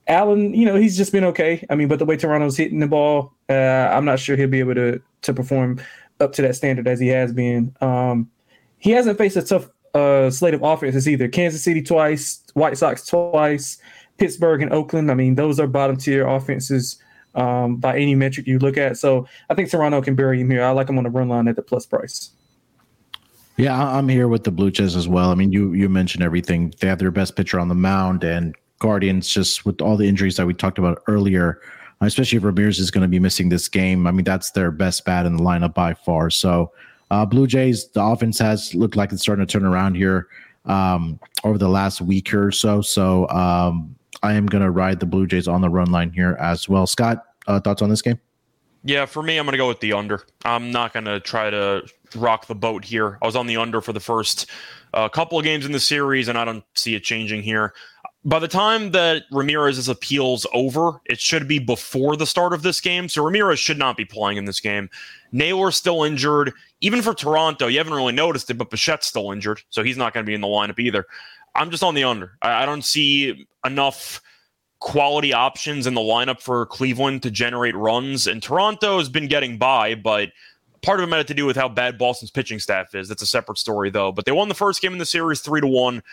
[0.07, 1.65] Allen, you know, he's just been okay.
[1.69, 4.59] I mean, but the way Toronto's hitting the ball, uh, I'm not sure he'll be
[4.59, 5.81] able to to perform
[6.19, 7.75] up to that standard as he has been.
[7.81, 8.29] Um,
[8.77, 11.27] he hasn't faced a tough uh, slate of offenses either.
[11.27, 13.79] Kansas City twice, White Sox twice,
[14.17, 15.09] Pittsburgh and Oakland.
[15.09, 17.01] I mean, those are bottom tier offenses
[17.33, 18.97] um, by any metric you look at.
[18.97, 20.63] So I think Toronto can bury him here.
[20.63, 22.31] I like him on the run line at the plus price.
[23.57, 25.31] Yeah, I'm here with the Blue Jays as well.
[25.31, 26.73] I mean, you you mentioned everything.
[26.79, 30.35] They have their best pitcher on the mound, and Guardians just with all the injuries
[30.37, 31.61] that we talked about earlier,
[32.01, 34.07] especially if Ramirez is going to be missing this game.
[34.07, 36.29] I mean, that's their best bat in the lineup by far.
[36.29, 36.71] So,
[37.11, 40.27] uh, Blue Jays, the offense has looked like it's starting to turn around here
[40.65, 42.81] um, over the last week or so.
[42.81, 46.35] So, um, I am going to ride the Blue Jays on the run line here
[46.41, 46.87] as well.
[46.87, 48.19] Scott, uh, thoughts on this game?
[48.83, 50.23] Yeah, for me, I'm going to go with the under.
[50.43, 53.17] I'm not going to try to rock the boat here.
[53.21, 54.49] I was on the under for the first
[54.93, 57.73] uh, couple of games in the series, and I don't see it changing here.
[58.23, 62.81] By the time that Ramirez's appeals over, it should be before the start of this
[62.81, 63.07] game.
[63.07, 64.89] So Ramirez should not be playing in this game.
[65.31, 66.51] Naylor's still injured.
[66.81, 70.13] Even for Toronto, you haven't really noticed it, but Bichette's still injured, so he's not
[70.13, 71.05] going to be in the lineup either.
[71.53, 72.37] I'm just on the under.
[72.41, 74.21] I, I don't see enough
[74.79, 78.27] quality options in the lineup for Cleveland to generate runs.
[78.27, 80.29] And Toronto has been getting by, but
[80.85, 83.07] part of it had to do with how bad Boston's pitching staff is.
[83.07, 84.11] That's a separate story, though.
[84.11, 86.03] But they won the first game in the series three to one.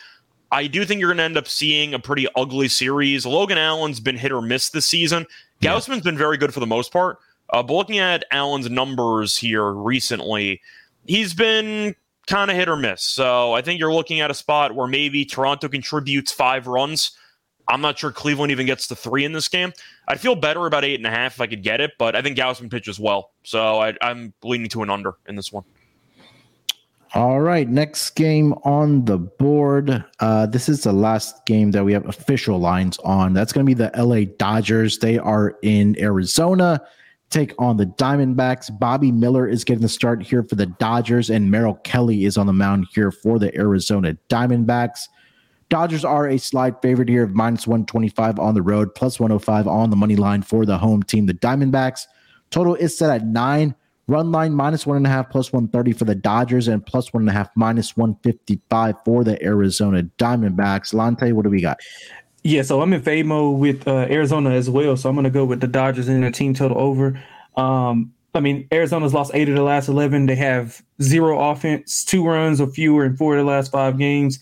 [0.51, 3.25] I do think you're going to end up seeing a pretty ugly series.
[3.25, 5.27] Logan Allen's been hit or miss this season.
[5.61, 5.73] Yeah.
[5.73, 7.19] Gausman's been very good for the most part.
[7.51, 10.61] Uh, but looking at Allen's numbers here recently,
[11.07, 11.95] he's been
[12.27, 13.03] kind of hit or miss.
[13.03, 17.13] So I think you're looking at a spot where maybe Toronto contributes five runs.
[17.73, 19.73] I'm not sure Cleveland even gets to three in this game.
[20.07, 22.21] I'd feel better about eight and a half if I could get it, but I
[22.21, 23.31] think Gausman pitches well.
[23.45, 25.65] So I, I'm leaning to an under in this one.
[27.15, 30.05] All right, next game on the board.
[30.21, 33.33] Uh, this is the last game that we have official lines on.
[33.33, 34.99] That's going to be the LA Dodgers.
[34.99, 36.81] They are in Arizona,
[37.29, 38.79] take on the Diamondbacks.
[38.79, 42.47] Bobby Miller is getting the start here for the Dodgers, and Merrill Kelly is on
[42.47, 45.09] the mound here for the Arizona Diamondbacks.
[45.73, 49.89] Dodgers are a slight favorite here of minus 125 on the road, plus 105 on
[49.89, 52.07] the money line for the home team, the Diamondbacks.
[52.51, 53.75] Total is set at nine.
[54.07, 57.23] Run line minus one and a half, plus 130 for the Dodgers, and plus one
[57.23, 60.93] and a half, minus 155 for the Arizona Diamondbacks.
[60.93, 61.81] Lonte, what do we got?
[62.43, 64.99] Yeah, so I'm in FAMO with uh, Arizona as well.
[64.99, 67.19] So I'm going to go with the Dodgers in a team total over.
[67.57, 70.27] Um, I mean, Arizona's lost eight of the last 11.
[70.27, 74.39] They have zero offense, two runs or fewer in four of the last five games.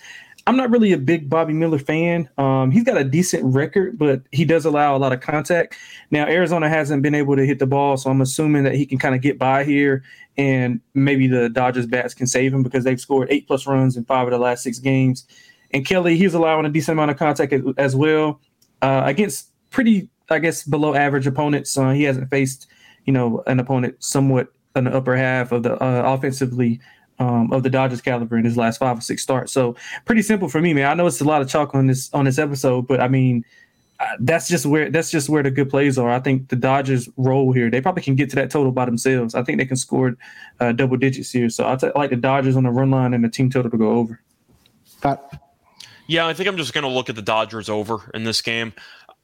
[0.50, 2.28] I'm not really a big Bobby Miller fan.
[2.36, 5.76] Um, he's got a decent record, but he does allow a lot of contact.
[6.10, 8.98] Now, Arizona hasn't been able to hit the ball, so I'm assuming that he can
[8.98, 10.02] kind of get by here,
[10.36, 14.04] and maybe the Dodgers bats can save him because they've scored eight plus runs in
[14.06, 15.24] five of the last six games.
[15.70, 18.40] And Kelly, he's allowing a decent amount of contact as, as well
[18.82, 21.78] uh, against pretty, I guess, below average opponents.
[21.78, 22.66] Uh, he hasn't faced,
[23.04, 26.80] you know, an opponent somewhat the upper half of the uh, offensively
[27.20, 29.52] um, of the Dodgers caliber in his last five or six starts.
[29.52, 30.86] So pretty simple for me, man.
[30.86, 33.44] I know it's a lot of chalk on this on this episode, but I mean,
[34.00, 36.10] uh, that's just where that's just where the good plays are.
[36.10, 37.70] I think the Dodgers roll here.
[37.70, 39.34] They probably can get to that total by themselves.
[39.34, 40.16] I think they can score
[40.58, 41.50] uh, double digits here.
[41.50, 43.76] So I t- like the Dodgers on the run line and the team total to
[43.76, 44.20] go over.
[46.06, 48.72] Yeah, I think I'm just going to look at the Dodgers over in this game.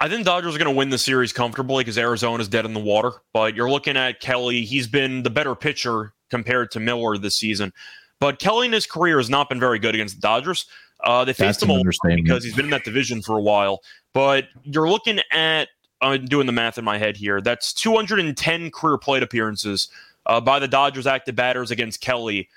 [0.00, 2.80] I think Dodgers are going to win the series comfortably because Arizona's dead in the
[2.80, 3.12] water.
[3.32, 7.72] But you're looking at Kelly; he's been the better pitcher compared to Miller this season.
[8.20, 10.66] But Kelly in his career has not been very good against the Dodgers.
[11.04, 13.82] Uh, they faced him a lot because he's been in that division for a while.
[14.14, 15.68] But you're looking at
[16.00, 17.40] I'm doing the math in my head here.
[17.40, 19.88] That's 210 career plate appearances
[20.26, 22.48] uh, by the Dodgers active batters against Kelly.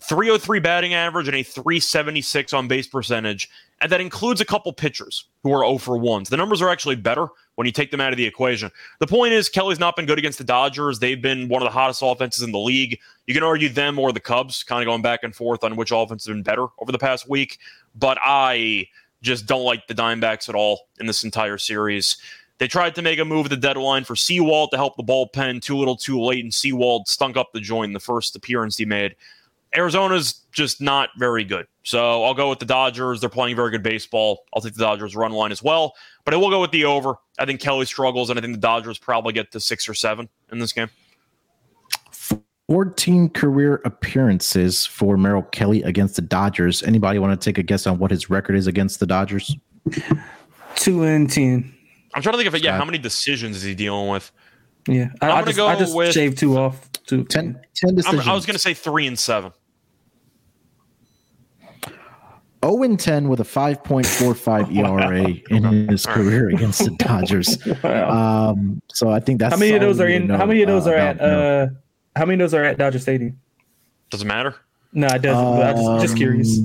[0.00, 3.48] 303 batting average and a 376 on base percentage.
[3.82, 6.28] And that includes a couple pitchers who are 0 for 1s.
[6.28, 8.70] The numbers are actually better when you take them out of the equation.
[9.00, 10.98] The point is, Kelly's not been good against the Dodgers.
[10.98, 12.98] They've been one of the hottest offenses in the league.
[13.26, 15.90] You can argue them or the Cubs, kind of going back and forth on which
[15.92, 17.58] offense has been better over the past week.
[17.94, 18.88] But I
[19.20, 22.16] just don't like the Diamondbacks at all in this entire series.
[22.58, 25.60] They tried to make a move at the deadline for Sewald to help the bullpen
[25.60, 29.14] too little too late, and Sewald stunk up the joint the first appearance he made.
[29.76, 31.66] Arizona's just not very good.
[31.82, 33.20] So I'll go with the Dodgers.
[33.20, 34.44] They're playing very good baseball.
[34.54, 37.14] I'll take the Dodgers run line as well, but I will go with the over.
[37.38, 40.28] I think Kelly struggles, and I think the Dodgers probably get to six or seven
[40.50, 40.88] in this game.
[42.68, 46.82] 14 career appearances for Merrill Kelly against the Dodgers.
[46.82, 49.54] Anybody want to take a guess on what his record is against the Dodgers?
[50.74, 51.72] Two and 10.
[52.14, 52.64] I'm trying to think of it.
[52.64, 54.32] Yeah, how many decisions is he dealing with?
[54.88, 56.90] Yeah, I, am going to go I just with shave two off.
[57.06, 58.26] Two, 10, 10 decisions.
[58.26, 59.52] I was going to say three and seven.
[62.70, 67.58] 0 and 10 with a 5.45 ERA in his career against the Dodgers.
[67.82, 68.50] wow.
[68.50, 70.28] um, so I think that's how many of those are in.
[70.28, 71.20] How many of those uh, are at?
[71.20, 71.68] Uh,
[72.14, 73.38] how many of those are at Dodger Stadium?
[74.10, 74.54] Does it matter?
[74.92, 75.46] No, it doesn't.
[75.46, 76.60] Um, I'm just, just curious.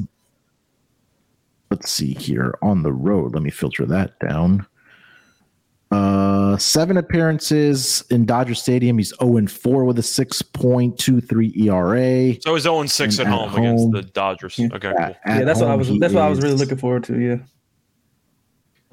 [1.69, 3.33] Let's see here on the road.
[3.33, 4.65] Let me filter that down.
[5.91, 8.97] Uh, seven appearances in Dodger Stadium.
[8.97, 12.41] He's 0 and 4 with a 6.23 ERA.
[12.41, 14.57] So he's 0 and 6 at, at home, home, against the Dodgers.
[14.57, 14.69] Yeah.
[14.73, 15.15] Okay, cool.
[15.25, 17.19] Yeah, that's what I was that's what I was really looking forward to.
[17.19, 17.37] Yeah.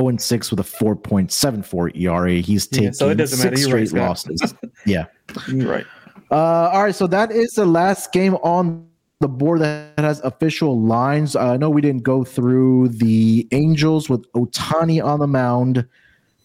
[0.01, 2.32] 0 and 6 with a 4.74 ERA.
[2.34, 3.86] He's taking yeah, so it doesn't six matter.
[3.86, 4.55] straight right, losses.
[4.86, 5.07] yeah.
[5.46, 5.86] You're right.
[6.32, 8.88] Uh, all right, so that is the last game on
[9.20, 11.36] the board that has official lines.
[11.36, 15.86] Uh, I know we didn't go through the Angels with Ohtani on the mound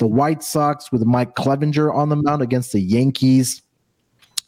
[0.03, 3.61] the White Sox with Mike Clevinger on the mound against the Yankees.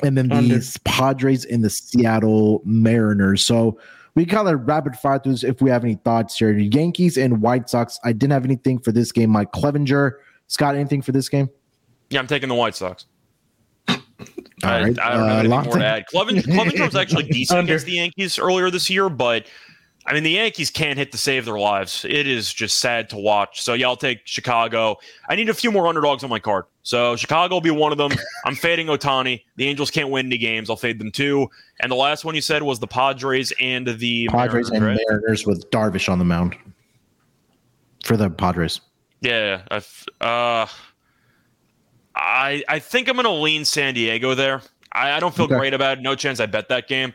[0.04, 0.60] and then the Under.
[0.84, 3.42] Padres and the Seattle Mariners.
[3.42, 3.80] So
[4.16, 6.52] we kind of rapid fire through this if we have any thoughts here.
[6.52, 7.98] Yankees and White Sox.
[8.04, 9.30] I didn't have anything for this game.
[9.30, 10.16] Mike Clevinger,
[10.48, 11.50] Scott, anything for this game?
[12.10, 13.06] Yeah, I'm taking the White Sox.
[13.88, 13.98] All
[14.64, 16.04] I, right, I don't uh, have anything more to add.
[16.14, 19.46] Clevinger, Clevinger was actually decent against the Yankees earlier this year, but
[20.08, 22.06] I mean the Yankees can't hit to save their lives.
[22.08, 23.62] It is just sad to watch.
[23.64, 24.98] So yeah, I'll take Chicago.
[25.30, 26.66] I need a few more underdogs on my card.
[26.84, 28.12] So Chicago will be one of them.
[28.46, 29.42] I'm fading Ohtani.
[29.56, 30.70] The Angels can't win any games.
[30.70, 31.50] I'll fade them too.
[31.80, 35.00] And the last one you said was the Padres and the Padres Mariners, and right?
[35.10, 36.56] Mariners with Darvish on the mound
[38.04, 38.82] for the Padres.
[39.22, 39.64] Yeah,
[40.22, 40.68] uh,
[42.16, 44.62] I I think I'm gonna lean San Diego there.
[44.92, 45.58] I, I don't feel Okay.
[45.58, 46.02] great about it.
[46.02, 47.14] No chance I bet that game.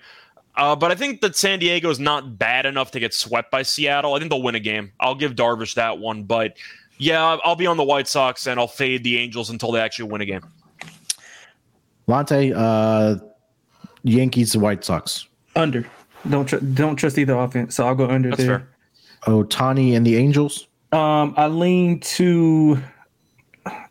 [0.61, 3.62] Uh, but I think that San Diego is not bad enough to get swept by
[3.62, 4.12] Seattle.
[4.14, 4.92] I think they'll win a game.
[5.00, 6.24] I'll give Darvish that one.
[6.24, 6.56] But
[6.98, 9.80] yeah, I'll- I'll be on the White Sox and I'll fade the Angels until they
[9.80, 10.42] actually win a game.
[12.06, 13.16] Lonte, uh,
[14.02, 15.26] Yankees, White Sox.
[15.56, 15.86] Under.
[16.28, 18.58] Don't tr- don't trust either offense, so I'll go under That's there.
[19.24, 19.34] fair.
[19.34, 20.66] Ohtani and the Angels.
[20.92, 22.78] Um, I lean to.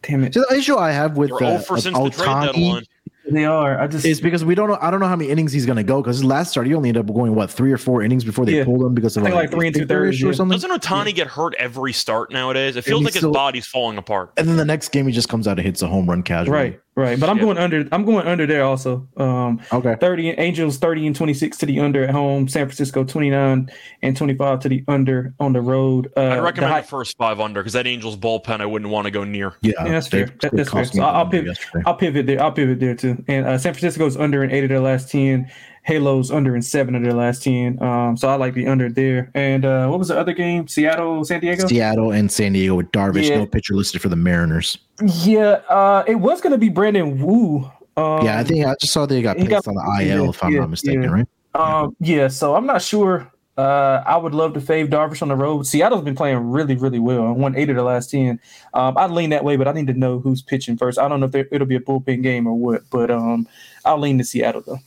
[0.03, 1.63] Damn it, So the issue I have with They're uh,
[1.95, 2.82] over
[3.30, 3.42] since with the trade Ohtani deadline.
[3.42, 3.80] they are.
[3.82, 4.78] I just is because we don't know.
[4.82, 6.74] I don't know how many innings he's going to go because his last start he
[6.74, 8.66] only ended up going what three or four innings before they Yeah.
[8.66, 10.58] pulled him because of I think like three and two-thirds, issue or something.
[10.60, 12.76] Doesn't Ohtani get hurt every start nowadays?
[12.76, 14.32] It feels like his still- body's falling apart.
[14.38, 16.56] And then the next game he just comes out and hits a home run casually.
[16.58, 17.20] right, right.
[17.20, 17.43] But I'm Yeah.
[17.43, 17.88] going under.
[17.91, 19.08] I'm going under there also.
[19.18, 19.95] Um, Okay.
[20.00, 22.47] 30 Angels 30 and 26 to the under at home.
[22.47, 23.70] San Francisco 29
[24.02, 26.12] and 25 to the under on the road.
[26.16, 28.91] Uh, I'd the recommend high- the first five under because that Angels bullpen I wouldn't
[28.91, 29.54] want to go near.
[29.62, 30.36] Yeah, Yeah, that's they- fair.
[30.41, 30.86] That- that's fair.
[30.86, 31.47] So I'll, I'll pivot.
[31.47, 31.84] yesterday.
[31.86, 32.41] I'll pivot there.
[32.43, 33.24] I'll pivot there too.
[33.28, 35.50] And uh, San Francisco's under in eight of their last ten.
[35.84, 37.82] Halo's under in seven of their last ten.
[37.82, 39.32] Um, so I like the under there.
[39.34, 40.68] And uh, what was the other game?
[40.68, 41.68] Seattle, San Diego.
[41.68, 43.30] Seattle and San Diego with Darvish.
[43.30, 43.40] Yeah.
[43.40, 44.78] No pitcher listed for the Mariners.
[45.24, 47.72] Yeah, uh, it was going to be Brandon Woo.
[47.98, 50.30] Um, yeah, I think I just saw they got placed got- on the IL, yeah,
[50.30, 51.28] if I'm yeah, not mistaken, right?
[51.56, 53.32] Um, yeah, so I'm not sure.
[53.58, 55.68] Uh, I would love to fave Darvish on the road.
[55.68, 57.34] Seattle's been playing really, really well.
[57.34, 58.40] Won eight of the last ten.
[58.74, 60.98] Um, I'd lean that way, but I need to know who's pitching first.
[60.98, 63.46] I don't know if it'll be a bullpen game or what, but um,
[63.84, 64.80] I'll lean to Seattle though.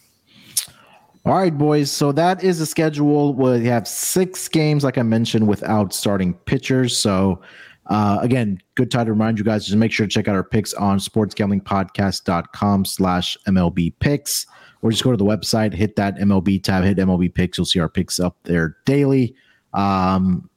[1.25, 1.89] All right, boys.
[1.91, 3.33] So that is the schedule.
[3.33, 6.97] We have six games, like I mentioned, without starting pitchers.
[6.97, 7.41] So
[7.87, 10.43] uh, again, good time to remind you guys to make sure to check out our
[10.43, 14.47] picks on sportsgamblingpodcast.com slash MLB picks,
[14.83, 17.57] or just go to the website, hit that MLB tab, hit MLB picks.
[17.57, 19.35] You'll see our picks up there daily.
[19.75, 20.49] Um,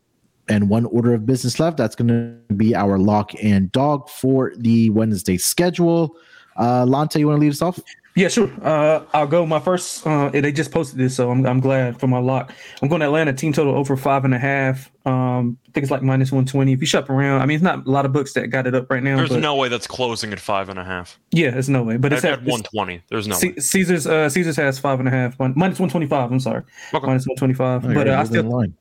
[0.47, 1.77] and one order of business left.
[1.77, 6.15] That's going to be our lock and dog for the Wednesday schedule.
[6.57, 7.79] Uh, Lonte, you want to lead us off?
[8.17, 8.49] Yeah, sure.
[8.63, 9.45] Uh, I'll go.
[9.45, 10.07] My first.
[10.07, 12.53] Uh, they just posted this, so I'm, I'm glad for my lock.
[12.81, 14.89] I'm going to Atlanta team total over five and a half.
[15.05, 16.71] Um, I think it's like minus one twenty.
[16.71, 18.73] If you shop around, I mean, it's not a lot of books that got it
[18.73, 19.17] up right now.
[19.17, 21.19] There's but no way that's closing at five and a half.
[21.31, 21.97] Yeah, there's no way.
[21.97, 23.01] But it's at had 120.
[23.09, 23.39] There's no way.
[23.41, 24.07] C- Caesars.
[24.07, 26.31] Uh, Caesars has five and a half, minus 125.
[26.31, 26.63] I'm sorry,
[26.93, 27.05] Okay.
[27.05, 27.83] minus one twenty five.
[27.83, 28.73] Oh, but uh, I moving still, line.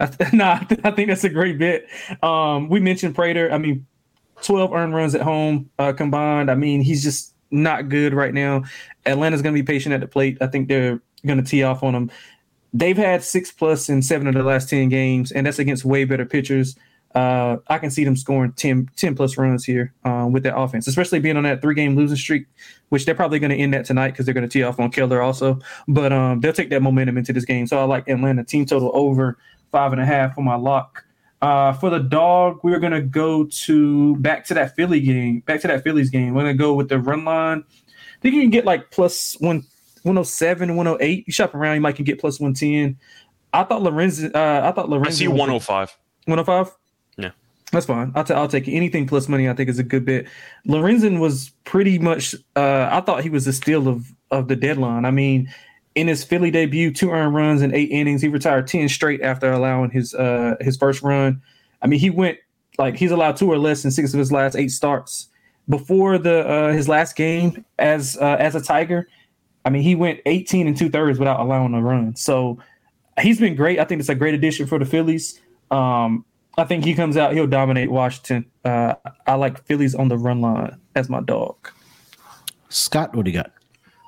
[0.00, 1.86] I th- nah, I th- I think that's a great bit.
[2.22, 3.50] Um, we mentioned Prater.
[3.50, 3.86] I mean,
[4.42, 6.50] twelve earned runs at home uh, combined.
[6.50, 8.64] I mean, he's just not good right now.
[9.06, 10.38] Atlanta's going to be patient at the plate.
[10.40, 12.10] I think they're going to tee off on them.
[12.74, 16.04] They've had six plus in seven of the last 10 games, and that's against way
[16.04, 16.76] better pitchers.
[17.14, 20.86] Uh, I can see them scoring 10, 10 plus runs here uh, with that offense,
[20.86, 22.46] especially being on that three game losing streak,
[22.88, 24.90] which they're probably going to end that tonight because they're going to tee off on
[24.90, 25.58] Keller also.
[25.86, 27.66] But um, they'll take that momentum into this game.
[27.66, 29.36] So I like Atlanta team total over
[29.70, 31.04] five and a half for my lock.
[31.42, 35.66] Uh, for the dog, we're gonna go to back to that Philly game, back to
[35.66, 36.34] that Phillies game.
[36.34, 37.64] We're gonna go with the run line.
[37.68, 39.64] I think you can get like plus one,
[40.04, 41.24] 107, 108.
[41.26, 42.96] You shop around, you might can get plus 110.
[43.52, 44.28] I thought Lorenz, uh,
[44.64, 45.98] I thought I Lorenz see 105.
[46.26, 46.76] 105.
[47.16, 47.30] Yeah.
[47.72, 48.12] That's fine.
[48.14, 49.48] I'll, t- I'll take anything plus money.
[49.48, 50.26] I think is a good bet.
[50.68, 52.36] Lorenzen was pretty much.
[52.54, 55.04] Uh, I thought he was the steal of of the deadline.
[55.04, 55.52] I mean,
[55.94, 58.22] in his Philly debut, two earned runs in eight innings.
[58.22, 61.42] He retired ten straight after allowing his uh his first run.
[61.80, 62.38] I mean, he went
[62.78, 65.28] like he's allowed two or less in six of his last eight starts.
[65.68, 69.08] Before the uh, his last game as uh, as a Tiger,
[69.64, 72.16] I mean, he went 18 and two thirds without allowing a run.
[72.16, 72.58] So
[73.20, 73.78] he's been great.
[73.78, 75.40] I think it's a great addition for the Phillies.
[75.70, 76.24] Um,
[76.58, 78.44] I think he comes out, he'll dominate Washington.
[78.64, 78.94] Uh,
[79.26, 81.70] I like Phillies on the run line as my dog.
[82.68, 83.52] Scott, what do you got?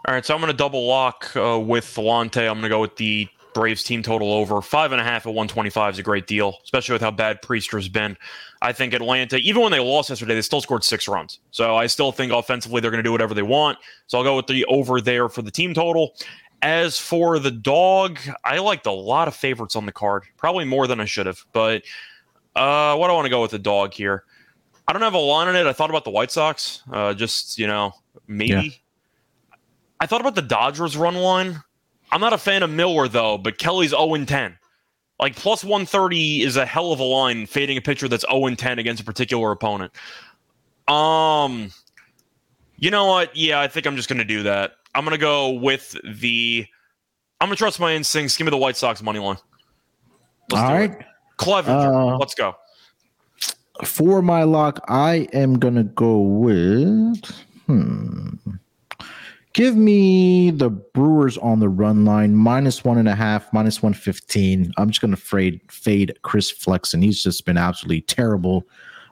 [0.07, 2.47] All right, so I'm going to double lock uh, with Volante.
[2.47, 5.31] I'm going to go with the Braves team total over five and a half at
[5.31, 8.19] 125 is a great deal, especially with how bad Priester's been.
[8.61, 11.39] I think Atlanta, even when they lost yesterday, they still scored six runs.
[11.53, 13.79] So I still think offensively they're going to do whatever they want.
[14.07, 16.15] So I'll go with the over there for the team total.
[16.61, 20.87] As for the dog, I liked a lot of favorites on the card, probably more
[20.87, 21.47] than I should have.
[21.55, 21.83] But
[22.57, 24.25] uh, what I want to go with the dog here?
[24.87, 25.67] I don't have a line on it.
[25.67, 26.83] I thought about the White Sox.
[26.93, 27.93] Uh, just you know,
[28.27, 28.84] maybe.
[30.01, 31.63] I thought about the Dodgers run line.
[32.11, 34.59] I'm not a fan of Miller though, but Kelly's 0 10.
[35.21, 38.79] Like plus 130 is a hell of a line fading a pitcher that's 0 10
[38.79, 39.93] against a particular opponent.
[40.89, 41.73] Um,
[42.77, 43.35] you know what?
[43.37, 44.77] Yeah, I think I'm just going to do that.
[44.95, 46.67] I'm going to go with the.
[47.41, 48.37] I'm going to trust my instincts.
[48.37, 49.37] Give me the White Sox money line.
[50.51, 50.91] Let's All right.
[50.91, 51.07] It.
[51.39, 52.15] Clevinger.
[52.15, 52.55] Uh, Let's go.
[53.85, 57.25] For my lock, I am going to go with.
[57.67, 58.35] Hmm.
[59.55, 64.73] Give me the Brewers on the run line, minus one and a half, minus 115.
[64.77, 67.01] I'm just going to fade, fade Chris Flexen.
[67.01, 68.67] He's just been absolutely terrible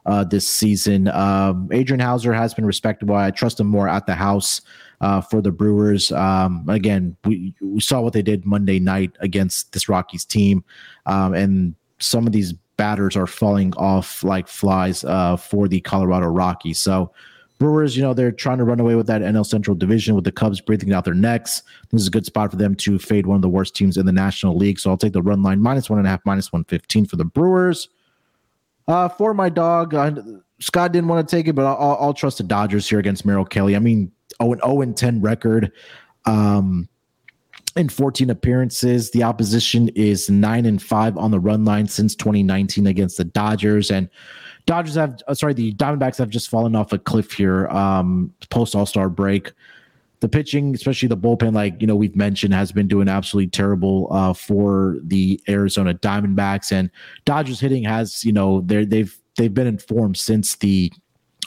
[0.05, 1.07] uh, this season.
[1.09, 3.15] Um, Adrian Houser has been respectable.
[3.15, 4.63] I trust him more at the house
[5.01, 6.11] uh, for the Brewers.
[6.11, 10.65] Um, again, we, we saw what they did Monday night against this Rockies team.
[11.07, 16.27] Um, and some of these batters are falling off like flies uh, for the Colorado
[16.27, 16.81] Rockies.
[16.81, 17.13] So,
[17.59, 20.33] Brewers, you know, they're trying to run away with that NL Central division with the
[20.33, 21.63] Cubs breathing out their necks.
[21.91, 24.07] This is a good spot for them to fade one of the worst teams in
[24.07, 24.81] the National League.
[24.81, 27.25] So I'll take the run line minus one and a half, minus 115 for the
[27.25, 27.89] Brewers.
[28.89, 30.13] Uh, for my dog, uh,
[30.59, 33.45] Scott didn't want to take it, but I'll, I'll, trust the Dodgers here against Merrill
[33.45, 33.77] Kelly.
[33.77, 34.11] I mean,
[34.43, 35.71] 0 0 and 10 record.
[36.25, 36.89] Um,
[37.77, 39.11] in 14 appearances.
[39.11, 43.91] The opposition is nine and five on the run line since 2019 against the Dodgers.
[43.91, 44.09] And
[44.67, 48.75] Dodgers have, uh, sorry, the Diamondbacks have just fallen off a cliff here um, post
[48.75, 49.53] All Star break.
[50.21, 54.07] The pitching, especially the bullpen, like you know we've mentioned, has been doing absolutely terrible
[54.13, 56.91] uh, for the Arizona Diamondbacks, and
[57.25, 60.93] Dodgers hitting has you know they they've they've been informed since the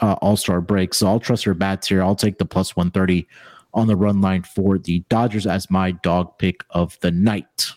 [0.01, 0.93] uh, All Star break.
[0.93, 2.03] So I'll trust their bats here.
[2.03, 3.27] I'll take the plus one thirty
[3.73, 7.71] on the run line for the Dodgers as my dog pick of the night.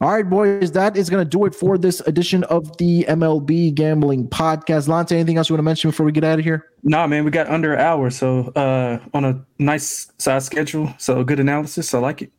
[0.00, 3.72] All right, boys, that is going to do it for this edition of the MLB
[3.72, 4.88] Gambling Podcast.
[4.88, 6.66] Lance, anything else you want to mention before we get out of here?
[6.82, 10.92] Nah, man, we got under an hour, so uh, on a nice size schedule.
[10.98, 11.94] So good analysis.
[11.94, 12.32] I like it.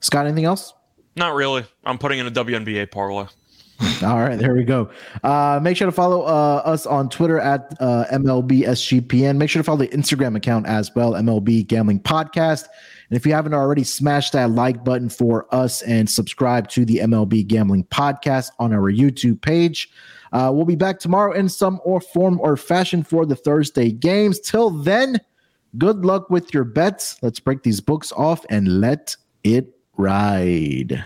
[0.00, 0.72] Scott, anything else?
[1.16, 1.66] Not really.
[1.84, 3.26] I'm putting in a WNBA parlay.
[4.02, 4.90] All right, there we go.
[5.22, 9.36] Uh, make sure to follow uh, us on Twitter at uh, MLBSGPN.
[9.36, 12.66] Make sure to follow the Instagram account as well, MLB Gambling Podcast.
[13.10, 16.96] And if you haven't already, smash that like button for us and subscribe to the
[16.98, 19.90] MLB Gambling Podcast on our YouTube page.
[20.32, 24.38] Uh, we'll be back tomorrow in some or form or fashion for the Thursday games.
[24.40, 25.18] Till then,
[25.78, 27.16] good luck with your bets.
[27.22, 31.04] Let's break these books off and let it ride.